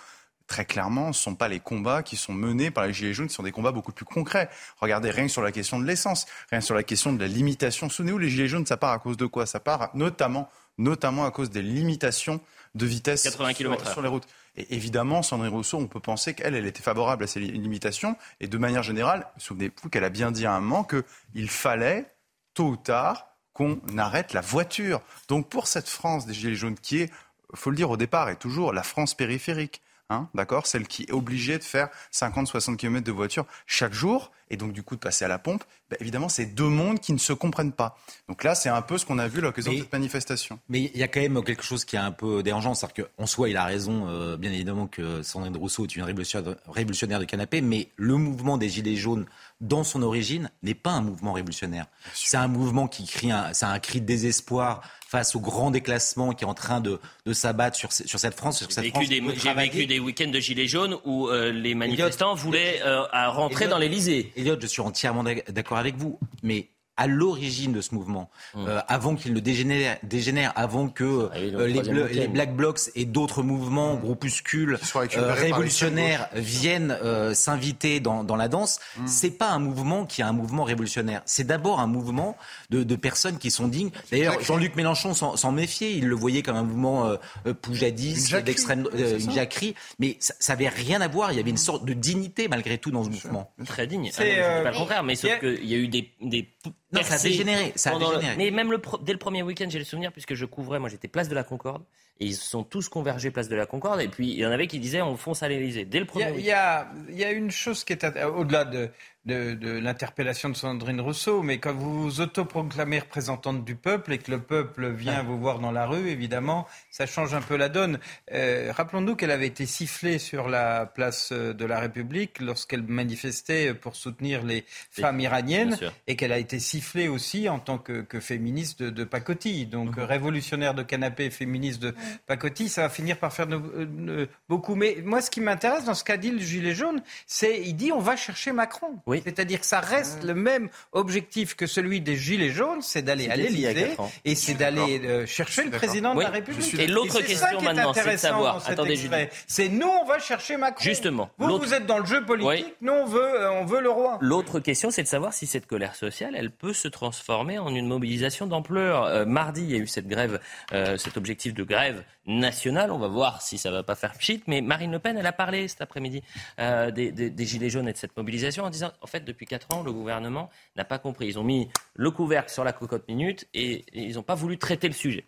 [0.46, 3.28] très clairement, ce ne sont pas les combats qui sont menés par les Gilets jaunes,
[3.28, 4.48] ce sont des combats beaucoup plus concrets.
[4.80, 7.28] Regardez, rien que sur la question de l'essence, rien que sur la question de la
[7.28, 7.88] limitation.
[7.88, 9.46] Souvenez-vous, les Gilets jaunes, ça part à cause de quoi?
[9.46, 12.40] Ça part notamment, notamment à cause des limitations
[12.78, 13.92] de vitesse 80 sur- km/h.
[13.92, 14.26] sur les routes.
[14.56, 18.16] Et évidemment, Sandrine Rousseau, on peut penser qu'elle, elle était favorable à ces li- limitations.
[18.40, 22.10] Et de manière générale, souvenez-vous qu'elle a bien dit à un moment qu'il fallait,
[22.54, 25.00] tôt ou tard, qu'on arrête la voiture.
[25.28, 27.12] Donc pour cette France des Gilets jaunes, qui est,
[27.54, 31.12] faut le dire au départ, et toujours la France périphérique, hein, d'accord Celle qui est
[31.12, 35.24] obligée de faire 50-60 km de voiture chaque jour, et donc du coup de passer
[35.24, 37.96] à la pompe, bah, évidemment, c'est deux mondes qui ne se comprennent pas.
[38.28, 40.58] Donc là, c'est un peu ce qu'on a vu à l'occasion de cette manifestation.
[40.68, 43.26] Mais il y a quand même quelque chose qui est un peu dérangeant, c'est-à-dire qu'en
[43.26, 47.24] soi, il a raison, euh, bien évidemment, que Sandrine Rousseau est une révolutionnaire, révolutionnaire de
[47.24, 49.26] canapé, mais le mouvement des Gilets jaunes,
[49.60, 51.86] dans son origine, n'est pas un mouvement révolutionnaire.
[52.14, 56.32] C'est un mouvement qui crie, un, c'est un cri de désespoir face au grand déclassement
[56.32, 59.06] qui est en train de, de s'abattre sur, sur cette France, sur J'ai cette vécu
[59.36, 63.64] j'ai vécu des week-ends de gilets jaunes où euh, les manifestants voulaient euh, à rentrer
[63.64, 64.32] Elliot- dans l'Elysée.
[64.36, 66.68] Elliot, je suis entièrement d'ac- d'accord avec vous, mais
[66.98, 68.66] à l'origine de ce mouvement, Hum.
[68.68, 72.30] euh, avant qu'il ne dégénère, dégénère, avant que euh, les, week-end.
[72.30, 78.48] Black Blocs et d'autres mouvements, groupuscules récupérés euh, révolutionnaires viennent euh, s'inviter dans, dans la
[78.48, 79.06] danse, Hum.
[79.06, 81.22] c'est pas un mouvement qui est un mouvement révolutionnaire.
[81.24, 82.36] C'est d'abord un mouvement
[82.70, 83.90] de, de personnes qui sont dignes.
[84.10, 84.40] D'ailleurs.
[84.40, 85.94] Jean-Luc Mélenchon s'en s'en méfiait.
[85.96, 87.16] Il le voyait comme un mouvement
[87.62, 89.74] poujadiste, d'extrême, euh, une jacquerie.
[89.98, 91.32] Mais ça, ça avait rien à voir.
[91.32, 93.52] Il y avait une sorte de dignité malgré tout dans ce mouvement.
[93.66, 94.10] Très digne.
[94.12, 96.48] C'est, Ah pas le contraire, mais sauf qu'il y a eu des, des
[96.92, 98.36] Non, ça a dégénéré, ça a pendant le- dégénéré.
[98.36, 100.88] Mais même le pro- dès le premier week-end, j'ai le souvenir, puisque je couvrais, moi
[100.88, 101.82] j'étais place de la Concorde,
[102.20, 104.66] et ils sont tous convergés place de la Concorde, et puis il y en avait
[104.66, 105.84] qui disaient on fonce à l'Elysée.
[105.84, 106.48] Dès le Il y, premier a, il week-end.
[106.48, 108.90] y a- il y a une chose qui est au-delà de,
[109.28, 114.18] de, de l'interpellation de Sandrine Rousseau, mais quand vous vous autoproclamez représentante du peuple et
[114.18, 117.68] que le peuple vient vous voir dans la rue, évidemment, ça change un peu la
[117.68, 117.98] donne.
[118.32, 123.74] Euh, Rappelons-nous qu'elle avait été sifflée sur la place euh, de la République lorsqu'elle manifestait
[123.74, 128.20] pour soutenir les femmes iraniennes et qu'elle a été sifflée aussi en tant que, que
[128.20, 129.66] féministe de, de pacotille.
[129.66, 130.04] Donc Mhm.
[130.04, 131.94] révolutionnaire de canapé, féministe de
[132.26, 134.74] pacotille, ça va finir par faire de- beaucoup.
[134.74, 137.92] Mais moi, ce qui m'intéresse dans ce qu'a dit le Gilet jaune, c'est il dit
[137.92, 138.98] on va chercher Macron.
[139.06, 139.17] Oui.
[139.24, 143.36] C'est-à-dire que ça reste le même objectif que celui des Gilets jaunes, c'est d'aller à
[143.36, 146.74] l'Élysée et c'est d'aller euh, chercher le président de la République.
[146.78, 149.30] Et l'autre question maintenant, c'est de savoir- attendez, extrait.
[149.46, 150.82] C'est nous, on va chercher Macron.
[150.82, 152.74] Justement, Vous, l'autre- vous êtes dans le jeu politique, Oui.
[152.80, 154.18] nous, on veut, euh, on veut le roi.
[154.20, 157.86] L'autre question, c'est de savoir si cette colère sociale, elle peut se transformer en une
[157.86, 159.04] mobilisation d'ampleur.
[159.04, 160.40] Euh, mardi, il y a eu cette grève,
[160.72, 162.90] euh, cet objectif de grève nationale.
[162.92, 164.42] On va voir si ça va pas faire pchit.
[164.46, 166.22] Mais Marine Le Pen, elle a parlé cet après-midi
[166.60, 169.74] euh, des, des- des gilets jaunes et de cette mobilisation en disant, fait, depuis quatre
[169.74, 171.26] ans, le gouvernement n'a pas compris.
[171.26, 174.58] Ils ont mis le couvercle sur la cocotte minute et, et ils n'ont pas voulu
[174.58, 175.26] traiter le sujet.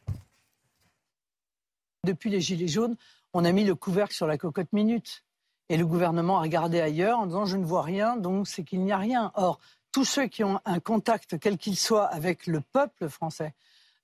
[2.05, 2.97] Depuis les Gilets jaunes,
[3.33, 5.25] on a mis le couvercle sur la cocotte minute.
[5.69, 8.81] Et le gouvernement a regardé ailleurs en disant je ne vois rien, donc c'est qu'il
[8.81, 9.33] n'y a rien.
[9.35, 9.61] Or,
[9.93, 13.55] tous ceux qui ont un contact, quel qu'il soit, avec le peuple français,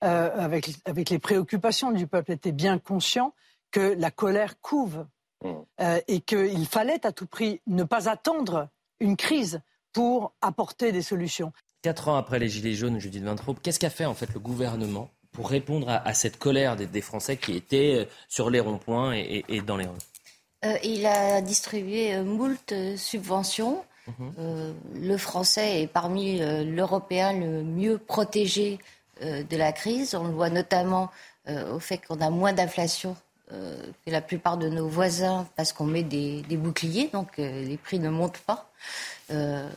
[0.04, 3.34] euh, avec, avec les préoccupations du peuple, étaient bien conscients
[3.70, 5.06] que la colère couve
[5.44, 5.48] Mmh.
[5.82, 8.68] euh, et qu'il fallait à tout prix ne pas attendre
[9.00, 9.60] une crise
[9.92, 11.52] pour apporter des solutions.
[11.82, 15.10] Quatre ans après les Gilets jaunes, Judith Vintraube, qu'est-ce qu'a fait en fait le gouvernement
[15.32, 19.14] pour répondre à, à cette colère des, des Français qui étaient euh, sur les ronds-points
[19.14, 19.98] et, et- et dans les rues?
[20.64, 23.84] Euh, il a distribué euh, moult euh, subventions.
[24.08, 24.32] Mhm.
[24.38, 28.78] Euh, le français est parmi euh, l'Européen le mieux protégé
[29.22, 30.14] euh, de la crise.
[30.14, 31.10] On le voit notamment
[31.48, 33.16] euh, au fait qu'on a moins d'inflation
[33.52, 37.62] euh, que la plupart de nos voisins parce qu'on met des, des boucliers, donc euh,
[37.64, 38.65] les prix ne montent pas.
[39.32, 39.68] Euh,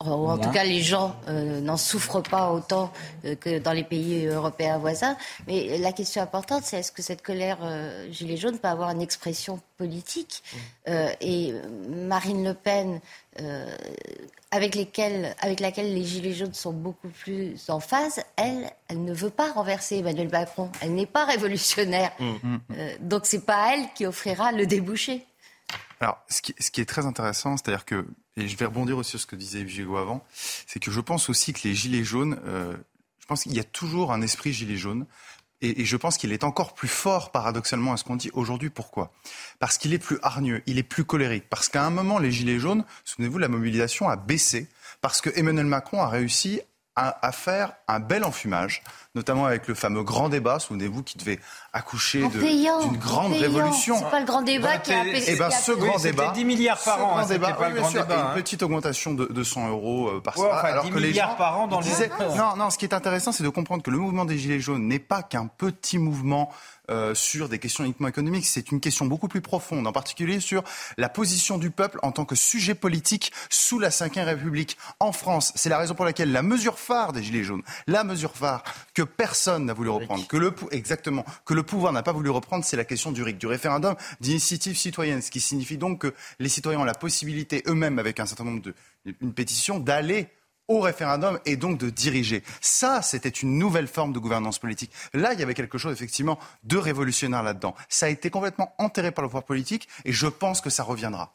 [0.00, 2.92] en, tout cas, les gens euh, n'en souffrent pas autant
[3.24, 5.16] euh, que dans les pays européens voisins.
[5.46, 9.00] Mais la question importante, c'est est-ce que cette colère euh, gilet jaune peut avoir une
[9.00, 10.42] expression politique?
[10.88, 11.54] Euh, Et
[11.88, 13.00] Marine Le Pen,
[14.50, 19.12] avec, lesquelles, avec laquelle les gilets jaunes sont beaucoup plus en phase, elle, elle ne
[19.12, 20.70] veut pas renverser Emmanuel Macron.
[20.80, 22.12] Elle n'est pas révolutionnaire.
[22.20, 25.24] Euh, donc c'est pas elle qui offrira le débouché.
[26.00, 28.06] Alors, ce qui, ce qui est très intéressant, c'est-à-dire que,
[28.36, 31.28] et je vais rebondir aussi sur ce que disait Gigot avant, c'est que je pense
[31.28, 32.76] aussi que les gilets jaunes, euh,
[33.18, 35.06] je pense qu'il y a toujours un esprit gilet jaune.
[35.60, 38.70] Et, et je pense qu'il est encore plus fort, paradoxalement, à ce qu'on dit aujourd'hui.
[38.70, 39.12] Pourquoi?
[39.58, 41.48] Parce qu'il est plus hargneux, il est plus colérique.
[41.50, 44.68] Parce qu'à un moment, les gilets jaunes, souvenez-vous, la mobilisation a baissé.
[45.00, 46.60] Parce que Emmanuel Macron a réussi
[46.98, 48.82] à, faire un bel enfumage,
[49.14, 51.38] notamment avec le fameux grand débat, souvenez-vous, qui devait
[51.72, 53.40] accoucher d'une grande payant.
[53.42, 53.96] révolution.
[53.98, 56.32] C'est pas le grand débat qui a Et ben, qui a ce grand Oui, débat.
[56.34, 58.20] 10 milliards par an, grand hein, c'était débat, pas oui, le bien grand sûr, débat,
[58.20, 58.28] hein.
[58.34, 61.08] Une petite augmentation de, de 100 euros euh, par Ouais, enfin, alors 10 que les
[61.08, 62.36] milliards gens par an dans le disaient- monde.
[62.36, 64.86] Non, non, ce qui est intéressant, c'est de comprendre que le mouvement des Gilets jaunes
[64.88, 66.50] n'est pas qu'un petit mouvement
[66.90, 70.62] euh, sur des questions uniquement économiques, c'est une question beaucoup plus profonde, en particulier sur
[70.96, 75.52] la position du peuple en tant que sujet politique sous la Ve République en France.
[75.54, 78.62] C'est la raison pour laquelle la mesure phare des Gilets jaunes, la mesure phare
[78.94, 82.64] que personne n'a voulu reprendre, que le, exactement, que le pouvoir n'a pas voulu reprendre,
[82.64, 86.48] c'est la question du RIC, du référendum d'initiative citoyenne, ce qui signifie donc que les
[86.48, 88.74] citoyens ont la possibilité eux-mêmes, avec un certain nombre de,
[89.20, 90.28] une pétition, d'aller
[90.68, 92.42] au référendum et donc de diriger.
[92.60, 94.92] Ça, c'était une nouvelle forme de gouvernance politique.
[95.14, 97.74] Là, il y avait quelque chose effectivement de révolutionnaire là-dedans.
[97.88, 101.32] Ça a été complètement enterré par le pouvoir politique et je pense que ça reviendra.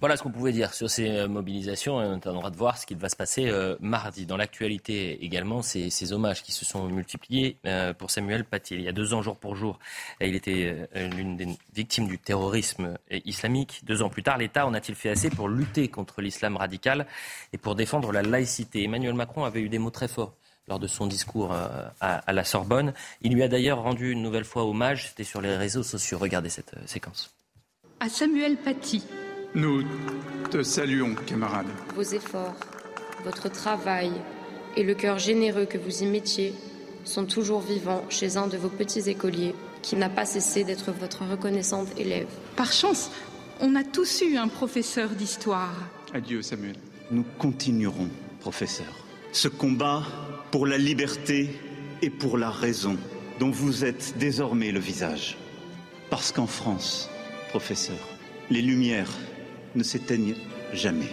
[0.00, 2.02] Voilà ce qu'on pouvait dire sur ces euh, mobilisations.
[2.02, 4.26] Et on attendra de voir ce qui va se passer euh, mardi.
[4.26, 8.74] Dans l'actualité également, ces, hommages qui se sont multipliés euh, pour Samuel Paty.
[8.74, 9.78] Il y a deux ans, jour pour jour,
[10.20, 13.80] il était l'une des victimes du terrorisme islamique.
[13.84, 17.06] Deux ans plus tard, l'État en a-t-il fait assez pour lutter contre l'islam radical
[17.52, 18.84] et pour défendre la laïcité?
[18.84, 20.34] Emmanuel Macron avait eu des mots très forts
[20.68, 22.92] lors de son discours à, à la Sorbonne.
[23.22, 25.08] Il lui a d'ailleurs rendu une nouvelle fois hommage.
[25.08, 26.18] C'était sur les réseaux sociaux.
[26.18, 27.34] Regardez cette séquence.
[28.00, 29.02] À Samuel Paty,
[29.56, 29.84] Nous
[30.50, 31.64] te saluons, camarade.
[31.94, 32.54] vos efforts,
[33.24, 34.12] votre travail
[34.76, 36.52] et le cœur généreux que vous y mettiez
[37.04, 41.24] sont toujours vivants chez un de vos petits écoliers qui n'a pas cessé d'être votre
[41.24, 42.26] reconnaissante élève.
[42.54, 43.10] Par chance,
[43.62, 45.74] on a tous eu un professeur d'histoire.
[46.12, 46.76] Adieu, Samuel.
[47.10, 50.02] Nous continuerons, professeur, ce combat
[50.50, 51.48] pour la liberté
[52.02, 52.98] et pour la raison
[53.40, 55.38] dont vous êtes désormais le visage.
[56.10, 57.08] Parce qu'en France,
[57.48, 58.06] professeur,
[58.50, 59.16] les lumières
[59.76, 60.34] ne s'éteignent
[60.72, 61.08] jamais.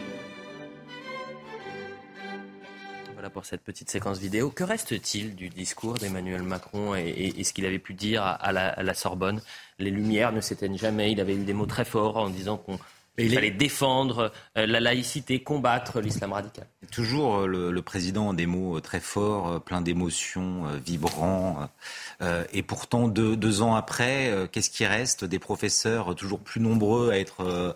[3.13, 4.49] Voilà pour cette petite séquence vidéo.
[4.49, 8.31] Que reste-t-il du discours d'Emmanuel Macron et, et- et ce qu'il avait pu dire à,
[8.31, 9.41] à la, à la Sorbonne?
[9.79, 11.11] Les lumières ne s'éteignent jamais.
[11.11, 12.77] Il avait eu des mots très forts en disant qu'on
[13.19, 16.65] il fallait défendre euh, la laïcité, combattre l'islam radical.
[16.91, 21.69] Toujours euh, le, le président a des mots euh, très forts, plein d'émotions, vibrants.
[22.23, 27.11] euh, et pourtant, deux, deux ans après, qu'est-ce qui reste Des professeurs toujours plus nombreux
[27.11, 27.75] à être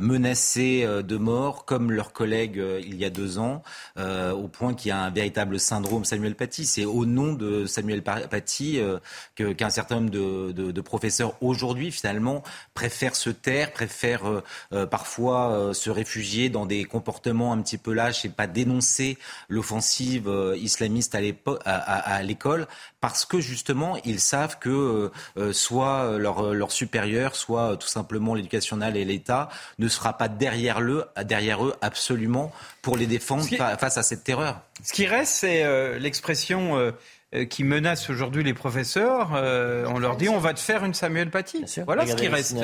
[0.00, 3.62] menacés euh, de mort, comme leurs collègues euh, il y a deux ans,
[3.98, 6.66] euh, au point qu'il y a un véritable syndrome Samuel Paty.
[6.66, 8.98] C'est au nom de Samuel Pa- Paty euh,
[9.34, 12.42] qu'un certain nombre de, de- professeurs aujourd'hui, finalement,
[12.74, 17.78] préfèrent se taire, préfèrent euh, euh, parfois euh, se réfugier dans des comportements un petit
[17.78, 22.66] peu lâches et pas dénoncer l'offensive euh, islamiste à l'école,
[23.00, 27.88] parce que justement, ils savent que euh, euh, soit leur, leur supérieur, soit euh, tout
[27.88, 32.52] simplement l'éducation et l'État ne sera pas derrière, le, derrière eux absolument
[32.82, 34.60] pour les défendre qui- face à cette terreur.
[34.84, 36.90] Ce qui reste, c'est euh, l'expression euh,
[37.48, 39.30] qui menace aujourd'hui les professeurs.
[39.34, 41.64] Euh, on leur dit on va te faire une Samuel Paty.
[41.86, 42.56] Voilà ce qui reste.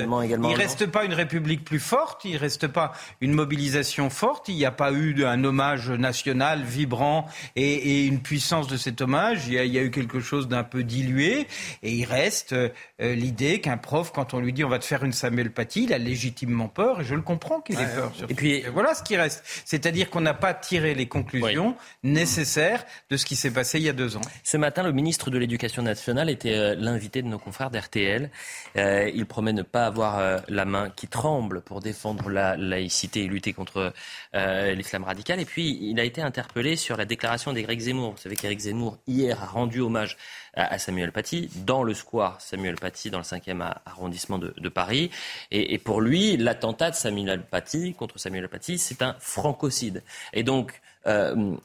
[0.50, 4.64] Il reste pas une République plus forte, il reste pas une mobilisation forte, il n'y
[4.64, 7.72] a pas eu un hommage national vibrant et,
[8.02, 9.46] et une puissance de cet hommage.
[9.46, 11.46] Il y a, il y a eu quelque chose d'un peu dilué
[11.82, 12.68] et il reste euh,
[13.00, 15.92] l'idée qu'un prof, quand on lui dit on va te faire une Samuel Paty, il
[15.92, 18.12] a légitimement peur et je le comprends qu'il ait Ouais, peur.
[18.28, 19.44] et puis- voilà ce qui reste.
[19.64, 23.88] C'est-à-dire qu'on n'a pas tiré les conclusions nécessaires de ce qui s'est passé il y
[23.88, 24.20] a deux ans.
[24.42, 28.30] Ce Ce matin, le ministre de l'Éducation nationale était euh, l'invité de nos confrères d'RTL.
[28.78, 33.24] Euh, il promet ne pas avoir euh, la main qui tremble pour défendre la laïcité
[33.24, 33.92] et lutter contre
[34.32, 35.40] l'islam radical.
[35.40, 38.12] Et puis, il a été interpellé sur la déclaration d'Éric Zemmour.
[38.12, 40.16] Vous savez qu'Éric Zemmour, hier, a rendu hommage
[40.56, 45.10] à, Samuel Paty dans le square Samuel Paty, dans le 5e arrondissement de, Paris.
[45.50, 50.02] Et, pour lui, l'attentat de Samuel Paty contre Samuel Paty, c'est un francocide.
[50.32, 51.56] Et donc, euh,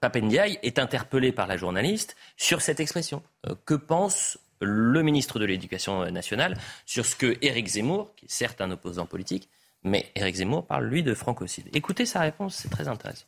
[0.00, 3.22] Papendiaï est interpellé par la journaliste sur cette expression.
[3.48, 8.30] Euh, que pense le ministre de l'Éducation nationale sur ce que Éric Zemmour, qui est
[8.30, 9.48] certes un opposant politique,
[9.82, 11.68] mais Éric Zemmour parle, lui, de francocide.
[11.72, 13.26] Écoutez sa réponse, c'est très intéressant.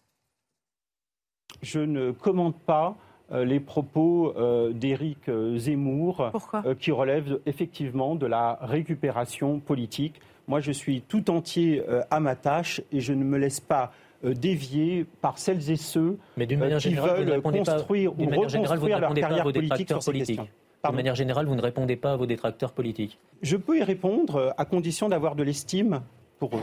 [1.63, 2.97] Je ne commente pas
[3.33, 4.35] les propos
[4.75, 6.31] d'Éric Zemmour
[6.79, 10.21] qui relèvent effectivement de la récupération politique.
[10.49, 13.93] Moi, je suis tout entier à ma tâche et je ne me laisse pas
[14.25, 19.01] euh, déviés par celles et ceux Mais d'une manière qui générale, veulent construire ou reconstruire
[19.01, 20.49] leur carrière politique sur ces questions.
[20.85, 23.19] De manière générale, vous ne répondez pas à vos détracteurs politiques.
[23.43, 26.03] Je peux y répondre euh, à condition d'avoir de l'estime
[26.39, 26.63] pour eux.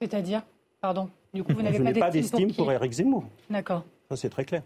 [0.00, 0.42] C'est-à-dire?
[0.80, 1.10] Pardon.
[1.34, 3.24] Du coup, vous n'avez pas d'estime pour, Eric Zemmour.
[3.48, 3.84] D'accord.
[4.08, 4.62] Ça, c'est très clair.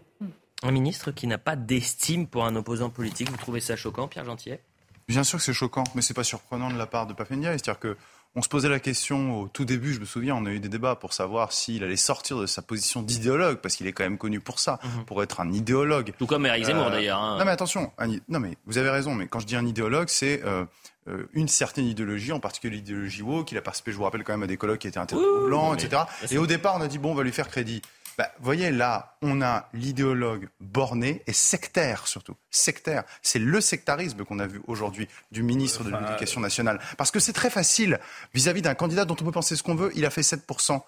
[0.67, 4.25] Un ministre qui n'a pas d'estime pour un opposant politique, vous trouvez ça choquant, Pierre
[4.25, 4.59] Gentillet
[5.07, 7.51] Bien sûr que c'est choquant, mais c'est pas surprenant de la part de Papendia.
[7.51, 7.95] C'est-à-dire que
[8.37, 10.67] on se posait la question au tout début, je me souviens, on a eu des
[10.67, 14.17] débats pour savoir s'il allait sortir de sa position d'idéologue, parce qu'il est quand même
[14.17, 15.05] connu pour ça, Mhm.
[15.05, 16.11] pour être un idéologue.
[16.17, 17.19] Tout comme Eric Zemmour d'ailleurs.
[17.21, 17.37] hein.
[17.37, 20.09] Non mais attention, un- non mais vous avez raison, mais quand je dis un idéologue,
[20.09, 20.65] c'est euh,
[21.07, 23.51] euh, une certaine idéologie, en particulier l'idéologie woke.
[23.51, 25.81] Il a participé, je vous rappelle quand même, à des colloques qui étaient interdits blancs,
[25.81, 26.01] etc.
[26.31, 27.83] Et au départ, on a dit bon, on va lui faire crédit.
[28.17, 32.35] Bah, vous voyez, là, on a l'idéologue borné et sectaire surtout.
[32.49, 33.03] Sectaire.
[33.21, 36.79] C'est le sectarisme qu'on a vu aujourd'hui du ministre de l'Éducation nationale.
[36.97, 37.99] Parce que c'est très facile
[38.33, 39.91] vis-à-vis d'un candidat dont on peut penser ce qu'on veut.
[39.95, 40.81] Il a fait 7%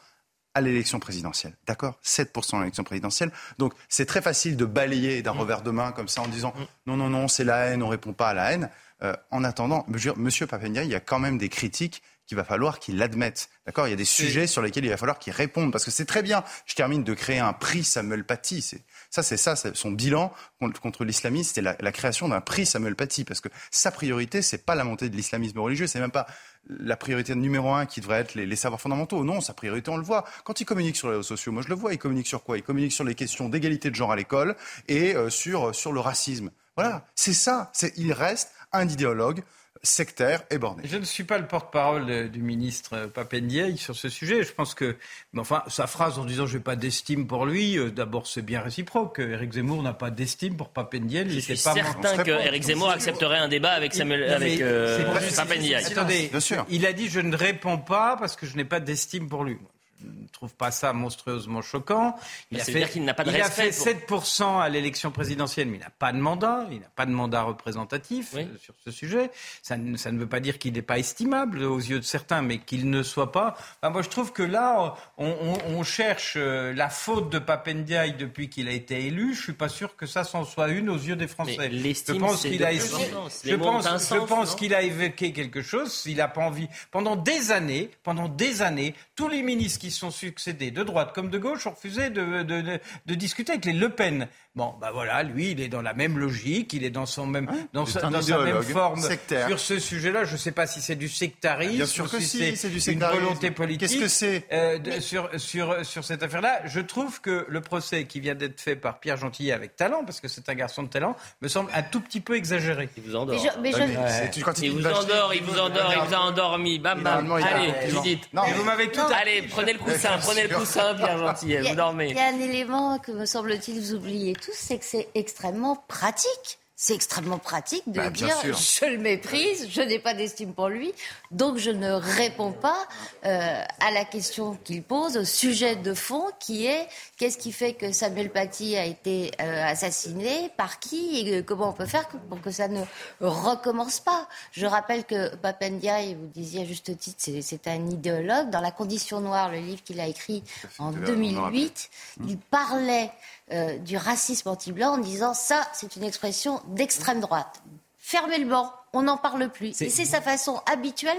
[0.53, 1.55] à l'élection présidentielle.
[1.67, 1.99] D'accord?
[2.03, 3.31] 7% à l'élection présidentielle.
[3.57, 6.53] Donc c'est très facile de balayer d'un revers de main comme ça en disant
[6.85, 8.69] non, non, non, c'est la haine, on répond pas à la haine.
[9.03, 12.43] Euh, en attendant, monsieur, monsieur Papendia, il y a quand même des critiques qu'il va
[12.43, 13.49] falloir qu'il admette.
[13.65, 13.87] D'accord?
[13.87, 15.71] Il y a des sujets sur lesquels il va falloir qu'il réponde.
[15.71, 18.61] Parce que c'est très bien, je termine, de créer un prix Samuel Paty.
[19.09, 22.95] Ça, c'est ça, son bilan contre, contre l'islamisme, c'est la, la création d'un prix Samuel
[22.95, 23.23] Paty.
[23.23, 26.27] Parce que sa priorité, c'est pas la montée de l'islamisme religieux, c'est même pas
[26.69, 29.23] la priorité numéro un qui devrait être les, les savoirs fondamentaux.
[29.23, 30.25] Non, sa priorité, on le voit.
[30.43, 32.57] Quand il communique sur les réseaux sociaux, moi je le vois, il communique sur quoi?
[32.57, 34.57] Il communique sur les questions d'égalité de genre à l'école
[34.89, 36.51] et euh, sur, sur le racisme.
[36.75, 37.71] Voilà, c'est ça.
[37.95, 39.43] Il reste un idéologue
[39.83, 40.83] sectaire et borné.
[40.85, 44.43] Je ne suis pas le porte-parole du ministre Papendiaï sur ce sujet.
[44.43, 44.97] Je pense que,
[45.33, 48.41] mais enfin, sa phrase en disant je n'ai pas d'estime pour lui, euh, d'abord c'est
[48.41, 49.19] bien réciproque.
[49.19, 51.29] Éric Zemmour n'a pas d'estime pour Papendiaï.
[51.29, 55.03] Je suis certain que Éric Zemmour accepterait un débat avec Samuel, avec euh,
[55.35, 55.83] Papendiaï.
[55.85, 56.31] Attendez,
[56.69, 59.57] il a dit je ne réponds pas parce que je n'ai pas d'estime pour lui.
[60.03, 62.15] Ne trouve pas ça monstrueusement choquant.
[62.51, 64.59] Il Mais a fait, dire qu'il n'a pas de il a respect fait pour- 7%
[64.59, 66.67] à l'élection présidentielle, mais il n'a pas de mandat.
[66.71, 69.31] Il n'a pas de mandat représentatif euh, sur ce sujet.
[69.63, 72.41] Ça, ne- ça ne veut pas dire qu'il n'est pas estimable aux yeux de certains,
[72.43, 73.57] mais qu'il ne soit pas.
[73.81, 78.49] Moi, je trouve que là, on, on- on cherche euh, la faute de Papendiaï depuis
[78.49, 79.33] qu'il a été élu.
[79.33, 81.57] Je suis pas sûr que ça s'en soit une aux yeux des Français.
[81.71, 83.83] Je pense qu'il a, je pense,
[84.13, 85.91] je pense qu'il a évoqué quelque chose.
[85.91, 89.99] S'il n'a pas envie, pendant des années, pendant des années, tous les ministres qui se
[89.99, 92.79] sont succédés, de droite comme de gauche, ont refusé de
[93.15, 94.27] discuter avec les Le Pen.
[94.57, 97.47] Bon, bah voilà, lui, il est dans la même logique, il est dans son même,
[97.73, 99.47] dans, c'est sa, un dans sa même forme sectaire.
[99.47, 100.23] sur ce sujet-là.
[100.25, 102.81] Je ne sais pas si c'est du sectarisme, Bien sûr que si, c'est du une
[102.81, 103.21] sectarisme.
[103.21, 103.87] volonté politique.
[103.87, 108.05] Qu'est-ce que c'est Euh, de- sur, sur, sur cette affaire-là, je trouve que le procès
[108.05, 110.87] qui vient d'être fait par Pierre Gentillet avec talent, parce que c'est un garçon de
[110.89, 112.89] talent, me semble un tout petit peu exagéré.
[112.97, 113.35] Il vous endort.
[113.39, 115.93] Mais je- mais je- Ouais, mais c'est- quand Il vous vache, endort, il vous endort,
[115.95, 116.79] il vous a endormi.
[116.79, 117.31] Bam, bam.
[117.31, 118.23] Allez, Judith.
[118.33, 119.01] Non, vous m'avez tout.
[119.21, 122.07] Allez, prenez le coussin, prenez le coussin, Pierre Gentillet, Il y, vous dormez.
[122.09, 125.75] il y a un élément que me semble-t-il vous oubliez tous, c'est que c'est extrêmement
[125.87, 126.59] pratique.
[126.79, 128.55] C'est extrêmement pratique de Bah, dire sûr.
[128.55, 130.93] je le méprise, je n'ai pas d'estime pour lui,
[131.31, 132.77] donc je ne réponds pas
[133.25, 136.87] euh, à la question qu'il pose, au sujet de fond qui est
[137.17, 141.73] qu'est-ce qui fait que Samuel Paty a été euh, assassiné, par qui et comment on
[141.73, 142.83] peut faire pour que ça ne
[143.21, 144.27] recommence pas.
[144.51, 148.51] Je rappelle que Papendiaï, vous disiez à juste titre, c'est- un idéologue.
[148.51, 150.43] Dans La Condition Noire, le livre qu'il a écrit
[150.77, 151.89] en de la- 2008,
[152.27, 153.09] il parlait
[153.51, 157.61] euh, du racisme anti-blanc en disant ça, c'est une expression d'extrême droite.
[157.97, 159.79] Fermez le banc, on n'en parle plus.
[159.81, 161.17] Et c'est sa façon habituelle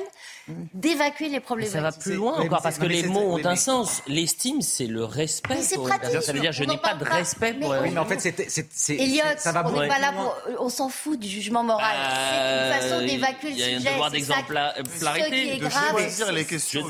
[0.75, 1.69] d'évacuer les problèmes.
[1.71, 4.03] Ça va plus loin encore parce que les mots ont un sens.
[4.07, 5.55] L'estime, c'est le respect.
[5.57, 6.23] Mais c'est pratique.
[6.23, 7.15] Ça veut dire je n'ai pas de pas.
[7.17, 7.71] respect pour.
[7.71, 10.35] Oui, mais en fait, c'est, c'est, c'est- Elliot, ça va on n'est pas là pour,
[10.61, 11.95] on s'en fout du jugement moral.
[11.95, 13.91] c'est une façon Euh, d'évacuer le Il y a un sujet.
[13.93, 14.83] devoir d'exemplarité.
[14.99, 16.87] Ce qui est grave, choisir les questions.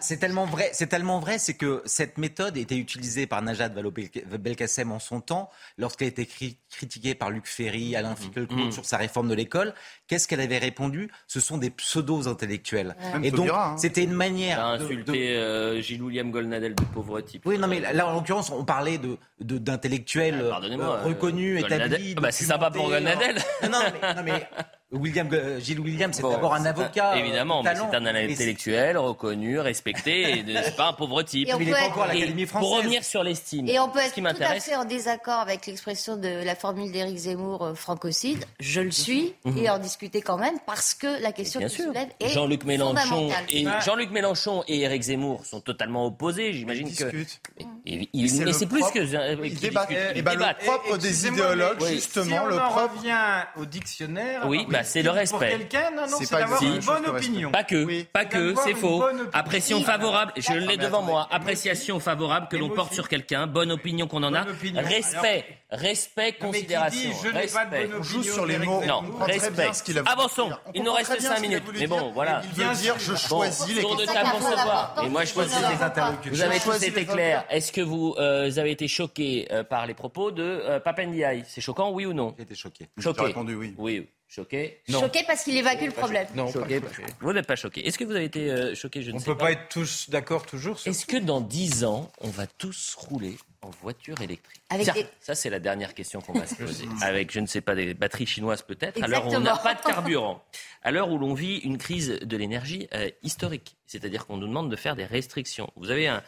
[0.00, 4.92] C'est- tellement vrai, c'est tellement vrai, c'est que cette méthode était utilisée par Najat Vallaud-Belkacem
[4.92, 8.72] en son temps, lorsqu'elle a été cri- critiquée par Luc Ferry, Alain Finkielkraut Mhm.
[8.72, 9.74] sur sa réforme de l'école.
[10.06, 11.10] Qu'est-ce qu'elle avait répondu?
[11.26, 12.96] Ce sont des pseudo-intellectuels.
[13.12, 13.76] Même Et donc, hein.
[13.76, 17.42] c'était une Il a manière de- insulté de, euh, Gilles William Golnadel de pauvre type.
[17.46, 21.66] oui, non, mais là, en l'occurrence, on parlait de, de- d'intellectuels Ah, euh, reconnus, euh,
[21.66, 22.14] Golnadel- établis.
[22.16, 23.42] Ah bah, c'est sympa pour documentés, Golnadel.
[23.62, 23.68] hein.
[23.68, 24.48] Non, non, mais, non, mais
[24.90, 27.12] William, euh, Gilles William, c'est Bon, d'abord un avocat.
[27.12, 27.88] euh, Évidemment, de mais talent.
[27.90, 31.46] c'est un intellectuel reconnu, respecté, et de- c'est pas un pauvre type.
[31.46, 32.68] Et on Mais il peut est encore à l'Académie française.
[32.70, 35.66] Pour revenir sur l'estime, Et on peut être qui tout à fait en désaccord avec
[35.66, 38.42] l'expression de la formule d'Éric Zemmour euh, francocide.
[38.60, 39.58] Je le suis Mhm.
[39.58, 41.84] et en discuter quand même parce que la question Bien qui sûr.
[41.84, 43.44] soulève est Jean-Luc Mélenchon fondamentale.
[43.50, 46.54] et Jean-Luc Mélenchon et Éric Zemmour sont totalement opposés.
[46.54, 47.40] J'imagine Ils que discutent.
[47.84, 49.90] Et- ils- c'est mais le c'est plus propre- que ils débattent.
[49.90, 52.94] ben, le propre des idéologues, mais justement, le propre.
[52.96, 53.16] revient
[53.56, 54.44] au dictionnaire.
[54.46, 55.50] Oui, bah, c'est le Pour respect.
[55.50, 57.50] quelqu'un, non, non, C'est d'avoir une bonne opinion.
[57.50, 59.04] Pas que, pas que, c'est faux.
[59.32, 61.26] Appréciation favorable, je l'ai mais devant moi.
[61.30, 64.44] Appréciation favorable que l'on porte sur quelqu'un, bonne opinion qu'on en a.
[64.76, 67.10] Respect, respect, Non, mais qui considération.
[67.10, 67.86] dit, je n'ai pas de respect.
[67.88, 68.82] bonne On joue sur les mots.
[68.84, 69.68] Non, On respect.
[70.06, 70.50] Avançons.
[70.74, 71.74] Il nous reste très bien 5 ce qu'il a minutes.
[71.78, 72.42] Mais bon, voilà.
[72.44, 75.02] Il veut dire je choisis les Tour de table pour savoir.
[75.04, 76.32] Et moi, je choisis les interlocuteurs.
[76.32, 77.44] Vous avez tous été les clairs.
[77.50, 81.44] Est-ce que vous euh, avez été choqué euh, par les propos de euh, Papendiaï?
[81.46, 82.34] C'est choquant, oui ou non?
[82.36, 82.88] J'ai été choqué.
[82.96, 83.22] J'ai Choqué.
[83.22, 83.74] répondu oui.
[83.78, 84.80] Oui, choqué.
[84.88, 86.26] Choqué parce qu'il évacue le problème.
[86.34, 86.80] Non, choqué.
[87.20, 87.86] Vous n'êtes pas choqué.
[87.86, 89.02] Est-ce que vous avez été euh, choqué?
[89.02, 89.46] Je ne On sais peut pas.
[89.46, 93.36] pas être tous d'accord toujours Est-ce que dans 10 ans, on va tous rouler
[93.68, 96.86] en voiture électrique Avec Tiens, des- Ça, c'est la dernière question qu'on va se poser.
[97.02, 100.42] Avec, je ne sais pas, des batteries chinoises peut-être, où on n'a pas de carburant.
[100.82, 103.76] À l'heure où l'on vit une crise de l'énergie euh, historique.
[103.86, 105.70] C'est-à-dire qu'on nous demande de faire des restrictions.
[105.76, 106.22] Vous avez un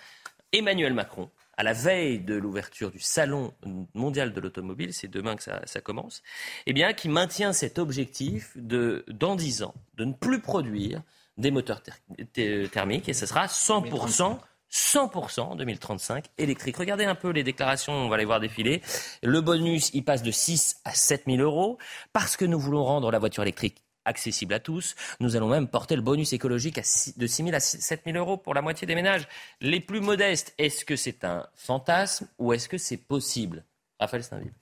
[0.52, 3.52] Emmanuel Macron, à la veille de l'ouverture du Salon
[3.94, 6.22] mondial de l'automobile, c'est demain que ça, ça commence,
[6.66, 11.02] eh bien, qui maintient cet objectif de, dans 10 ans, de ne plus produire
[11.36, 11.98] des moteurs ther-
[12.32, 14.38] ther- thermiques et ce sera 100%.
[14.72, 16.76] 100% en 2035 électrique.
[16.76, 18.82] Regardez un peu les déclarations, on va les voir défiler.
[19.22, 21.78] Le bonus, il passe de 6 à 7 000 euros
[22.12, 24.94] parce que nous voulons rendre la voiture électrique accessible à tous.
[25.20, 28.54] Nous allons même porter le bonus écologique de 6 000 à 7 000 euros pour
[28.54, 29.28] la moitié des ménages
[29.60, 30.54] les plus modestes.
[30.58, 33.64] Est-ce que c'est un fantasme ou est-ce que c'est possible?
[33.98, 34.52] Raphaël Steinville.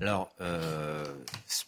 [0.00, 1.04] Alors, euh,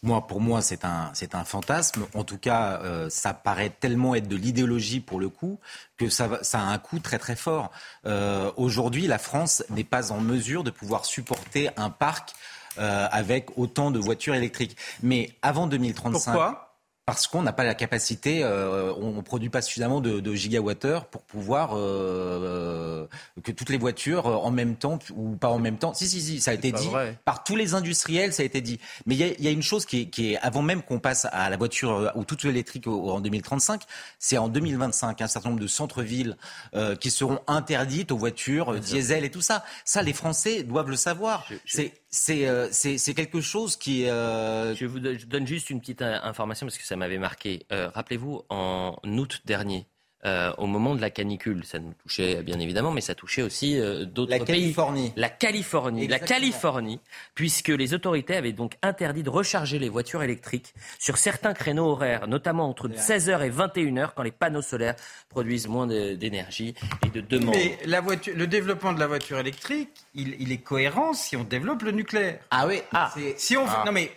[0.03, 2.05] moi, pour moi, c'est un, c'est un fantasme.
[2.13, 5.59] En tout cas, euh, ça paraît tellement être de l'idéologie pour le coup
[5.97, 7.71] que ça, va- ça a un coût très très fort.
[8.05, 12.33] Euh, Aujourd'hui, la France n'est pas en mesure de pouvoir supporter un parc
[12.77, 14.77] euh, avec autant de voitures électriques.
[15.01, 16.31] Mais avant 2035.
[16.31, 16.68] Pourquoi
[17.09, 21.05] parce qu'on n'a pas la capacité, euh, on ne produit pas suffisamment de, de gigawattheures
[21.05, 23.07] pour pouvoir euh,
[23.43, 25.95] que toutes les voitures euh, en même temps ou pas en même temps.
[25.95, 27.17] Si, si, si, ça a été dit vrai.
[27.25, 28.79] par tous les industriels, ça a été dit.
[29.07, 31.25] Mais il y y a une chose qui est, qui est, avant même qu'on passe
[31.31, 33.81] à la voiture euh, ou toute électrique en 2035,
[34.19, 36.37] c'est en 2025 un certain nombre de centres-villes
[36.75, 39.63] euh, qui seront interdites aux voitures euh, diesel et tout ça.
[39.83, 41.47] Ça, les Français doivent le savoir.
[41.65, 46.01] C'est c'est euh, c'est c'est quelque chose qui euh, Je vous donne, juste une petite
[46.01, 47.65] euh, information parce que ça m'avait marqué.
[47.71, 49.87] Rappelez-vous, en août dernier,
[50.25, 53.79] euh, au moment de la canicule, ça nous touchait bien évidemment, mais ça touchait aussi
[53.79, 54.61] euh, d'autres La pays.
[54.63, 55.13] Californie.
[55.15, 56.07] La Californie.
[56.07, 56.19] La.
[56.19, 56.99] Californie,
[57.35, 62.27] puisque les autorités avaient donc interdit de recharger les voitures électriques sur certains créneaux horaires,
[62.27, 64.95] notamment entre 16h et 21h, quand les panneaux solaires
[65.29, 67.55] produisent moins d'énergie et de demande.
[67.55, 71.43] Mais la voiture, le développement de la voiture électrique, il, il est cohérent si on
[71.43, 72.39] développe le nucléaire.
[72.51, 72.81] Ah oui.
[72.91, 73.13] Ah.
[73.37, 73.83] Si on, Ah.
[73.85, 74.11] non mais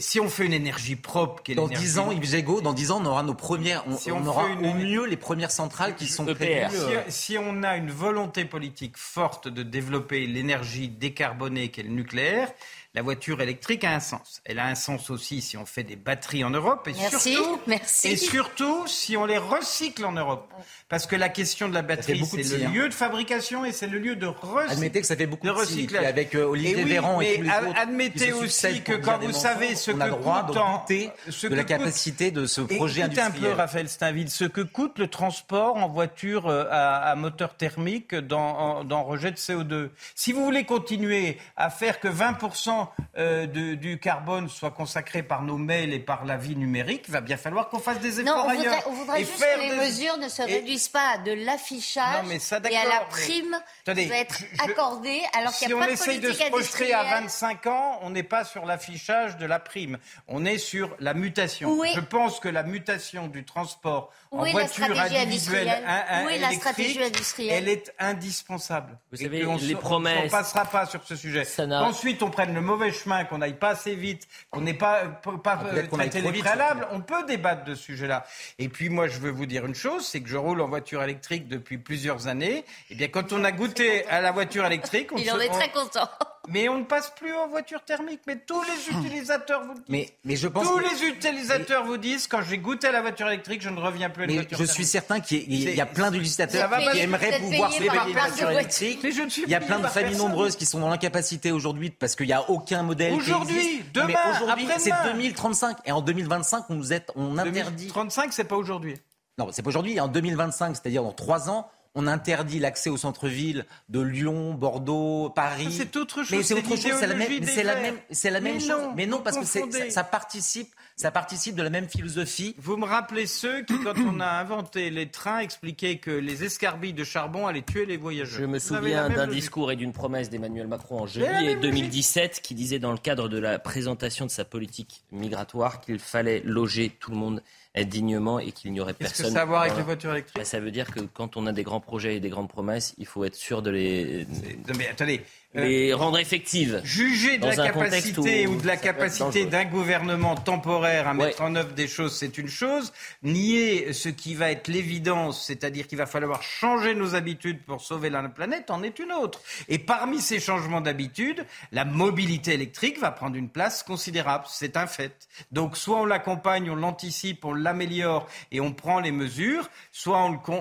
[0.00, 2.72] si on fait une énergie propre, qui est Dans l'énergie- 10 ans, Yves Gégaud, dans
[2.72, 5.16] 10 ans, on aura nos premières, on, Si on on aura une- au mieux les
[5.16, 6.68] premières centrales qui sont EPR.
[6.68, 6.76] prévues.
[6.76, 11.90] Si, euh, si on a une volonté politique forte de développer l'énergie décarbonée qu'est le
[11.90, 12.52] nucléaire,
[12.94, 14.40] la voiture électrique a un sens.
[14.44, 17.60] Elle a un sens aussi si on fait des batteries en Europe et Merci, surtout,
[17.66, 18.08] merci.
[18.08, 20.52] et surtout si on les recycle en Europe.
[20.88, 22.70] Parce que la question de la batterie, c'est le hein.
[22.70, 24.70] lieu de fabrication et c'est le lieu de recyclage.
[24.70, 26.04] Admettez que ça fait beaucoup de recyclage.
[26.04, 28.92] avec, euh, Olivier Et oui, Véran et mais tous les autres qui admettez aussi que
[28.92, 30.86] quand vous savez ce que coûte en-
[31.30, 33.52] ce de la capacité de ce projet Écoutez un industriel.
[33.52, 38.14] peu, Raphaël Steinville, ce que coûte le transport en voiture euh, à, à moteur thermique
[38.14, 39.90] dans, en- dans rejet de CO2.
[40.14, 42.83] Si vous voulez continuer à faire que 20%
[43.16, 47.12] euh, de- du carbone soit consacré par nos mails et par la vie numérique, il
[47.12, 48.64] va bien falloir qu'on fasse des efforts Non, on ailleurs.
[48.64, 51.14] voudrait, on voudrait Et juste faire que les des- mesures ne se et- réduisent pas
[51.14, 55.20] à de l'affichage mais et à la mais- prime Attendez, qui va être je- accordée
[55.36, 57.22] alors Si qu'il n'y a on pas de essaye de politique se projeter à industrielle.
[57.22, 59.98] 25 ans, on n'est pas sur l'affichage de la prime.
[60.28, 61.82] On est sur la mutation.
[61.84, 65.68] Est- Je pense que la mutation du transport Où en est la voiture stratégie individuelle
[65.68, 68.98] industrielle un- un- Où est la électrique, stratégie industrielle elle est indispensable.
[69.12, 71.44] Vous Et savez, qu'on les se- promesses- On ne passera pas sur ce sujet.
[71.70, 75.04] Ensuite, on prenne le mauvais chemin, qu'on n'aille pas assez vite, qu'on n'ait pas,
[75.42, 76.88] pas Ah, traité préalables.
[76.90, 78.24] On peut débattre de ce sujet-là.
[78.58, 81.02] Et puis, moi, je veux vous dire une chose, c'est que je roule en voiture
[81.02, 82.64] électrique depuis plusieurs années.
[82.90, 85.48] Et bien, quand on a goûté à la voiture électrique, on Il se- en est
[85.50, 86.08] on- très content.
[86.48, 88.20] Mais on ne passe plus en voiture thermique.
[88.26, 89.84] Mais tous les utilisateurs vous disent.
[89.88, 93.00] Mais, mais je pense tous que- les utilisateurs vous disent quand j'ai goûté à la
[93.00, 94.74] voiture électrique, je ne reviens plus à Mais voiture je thermique.
[94.74, 98.50] suis certain qu'il y, a- y plein d'utilisateurs qui aimeraient pouvoir se payer une voiture
[98.50, 99.00] électrique.
[99.02, 100.28] Mais je ne suis Il y a plein de familles personne.
[100.28, 104.14] nombreuses qui sont dans l'incapacité aujourd'hui parce qu'il n'y a aucun modèle Aujourd'hui, demain, Mais
[104.36, 105.12] aujourd'hui, c'est après-demain.
[105.14, 107.88] 2035 et en 2025 on nous est, on interdit.
[107.88, 108.96] 35, c'est pas aujourd'hui.
[109.38, 109.98] Non, c'est pas aujourd'hui.
[109.98, 115.68] En 2025, c'est-à-dire dans trois ans, on interdit l'accès au centre-ville de Lyon, Bordeaux, Paris.
[115.70, 116.92] C'est autre chose, Mais c'est autre chose.
[116.98, 117.44] C'est la même.
[117.46, 117.96] C'est la même.
[118.10, 118.68] C'est la même Mais chose.
[118.70, 120.74] non, mais non, parce que ça participe.
[120.96, 122.54] Ça participe de la même philosophie.
[122.58, 126.92] Vous me rappelez ceux qui, quand on a inventé les trains, expliquaient que les escarbilles
[126.92, 128.38] de charbon allaient tuer les voyageurs.
[128.40, 132.54] Je me souviens d'un discours et d'une promesse d'Emmanuel Macron en juillet même 2017 qui
[132.54, 137.10] disait dans le cadre de la présentation de sa politique migratoire qu'il fallait loger tout
[137.10, 137.42] le monde
[137.76, 139.34] dignement et qu'il n'y aurait Qu'est-ce que personne.
[139.34, 139.82] ça a à voir avec Voilà.
[139.82, 142.20] les voitures électriques Ben, Ça veut dire que quand on a des grands projets et
[142.20, 144.26] des grandes promesses, il faut être sûr de les,
[144.68, 145.22] Non, mais attendez.
[145.56, 146.80] Euh, les rendre effectives.
[146.84, 151.26] Juger de la capacité ou de la capacité d'un gouvernement temporaire à Ouais.
[151.26, 152.92] mettre en œuvre des choses, c'est une chose.
[153.22, 158.10] Nier ce qui va être l'évidence, c'est-à-dire qu'il va falloir changer nos habitudes pour sauver
[158.10, 159.40] la planète, en est une autre.
[159.68, 164.44] Et parmi ces changements d'habitude, la mobilité électrique va prendre une place considérable.
[164.48, 165.28] C'est un fait.
[165.52, 170.32] Donc, soit on l'accompagne, on l'anticipe, on l'améliore et on prend les mesures, soit on
[170.32, 170.54] le, on-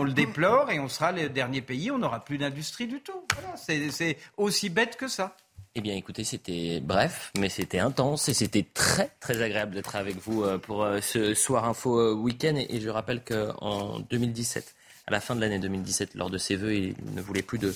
[0.00, 3.24] on le déplore et on sera le dernier pays, on n'aura plus d'industrie du tout.
[3.34, 5.36] Voilà, c'est aussi bête que ça.
[5.78, 10.16] Eh bien, écoutez, c'était bref, mais c'était intense et c'était très, très agréable d'être avec
[10.16, 12.56] vous euh, pour euh, ce Soir Info euh, Week-end.
[12.56, 14.74] Et et je rappelle qu'en 2017,
[15.08, 17.72] à la fin de l'année 2017, lors de ses vœux, il ne voulait plus de,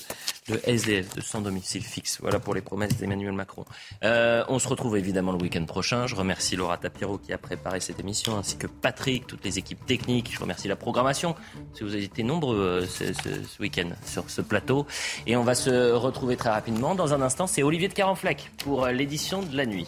[0.49, 2.17] de SDF, de sans domicile fixe.
[2.19, 3.63] Voilà pour les promesses d'Emmanuel Macron.
[4.03, 6.07] Euh, on se retrouve évidemment le week-end prochain.
[6.07, 9.85] Je remercie Laura Tapiro qui a préparé cette émission, ainsi que Patrick, toutes les équipes
[9.85, 10.29] techniques.
[10.33, 11.35] Je remercie la programmation,
[11.73, 14.85] si vous avez été nombreux euh, ce, ce- ce week-end sur ce plateau.
[15.25, 16.95] Et on va se retrouver très rapidement.
[16.95, 19.87] Dans un instant, c'est Olivier de Carenfleck pour euh, l'édition de la nuit.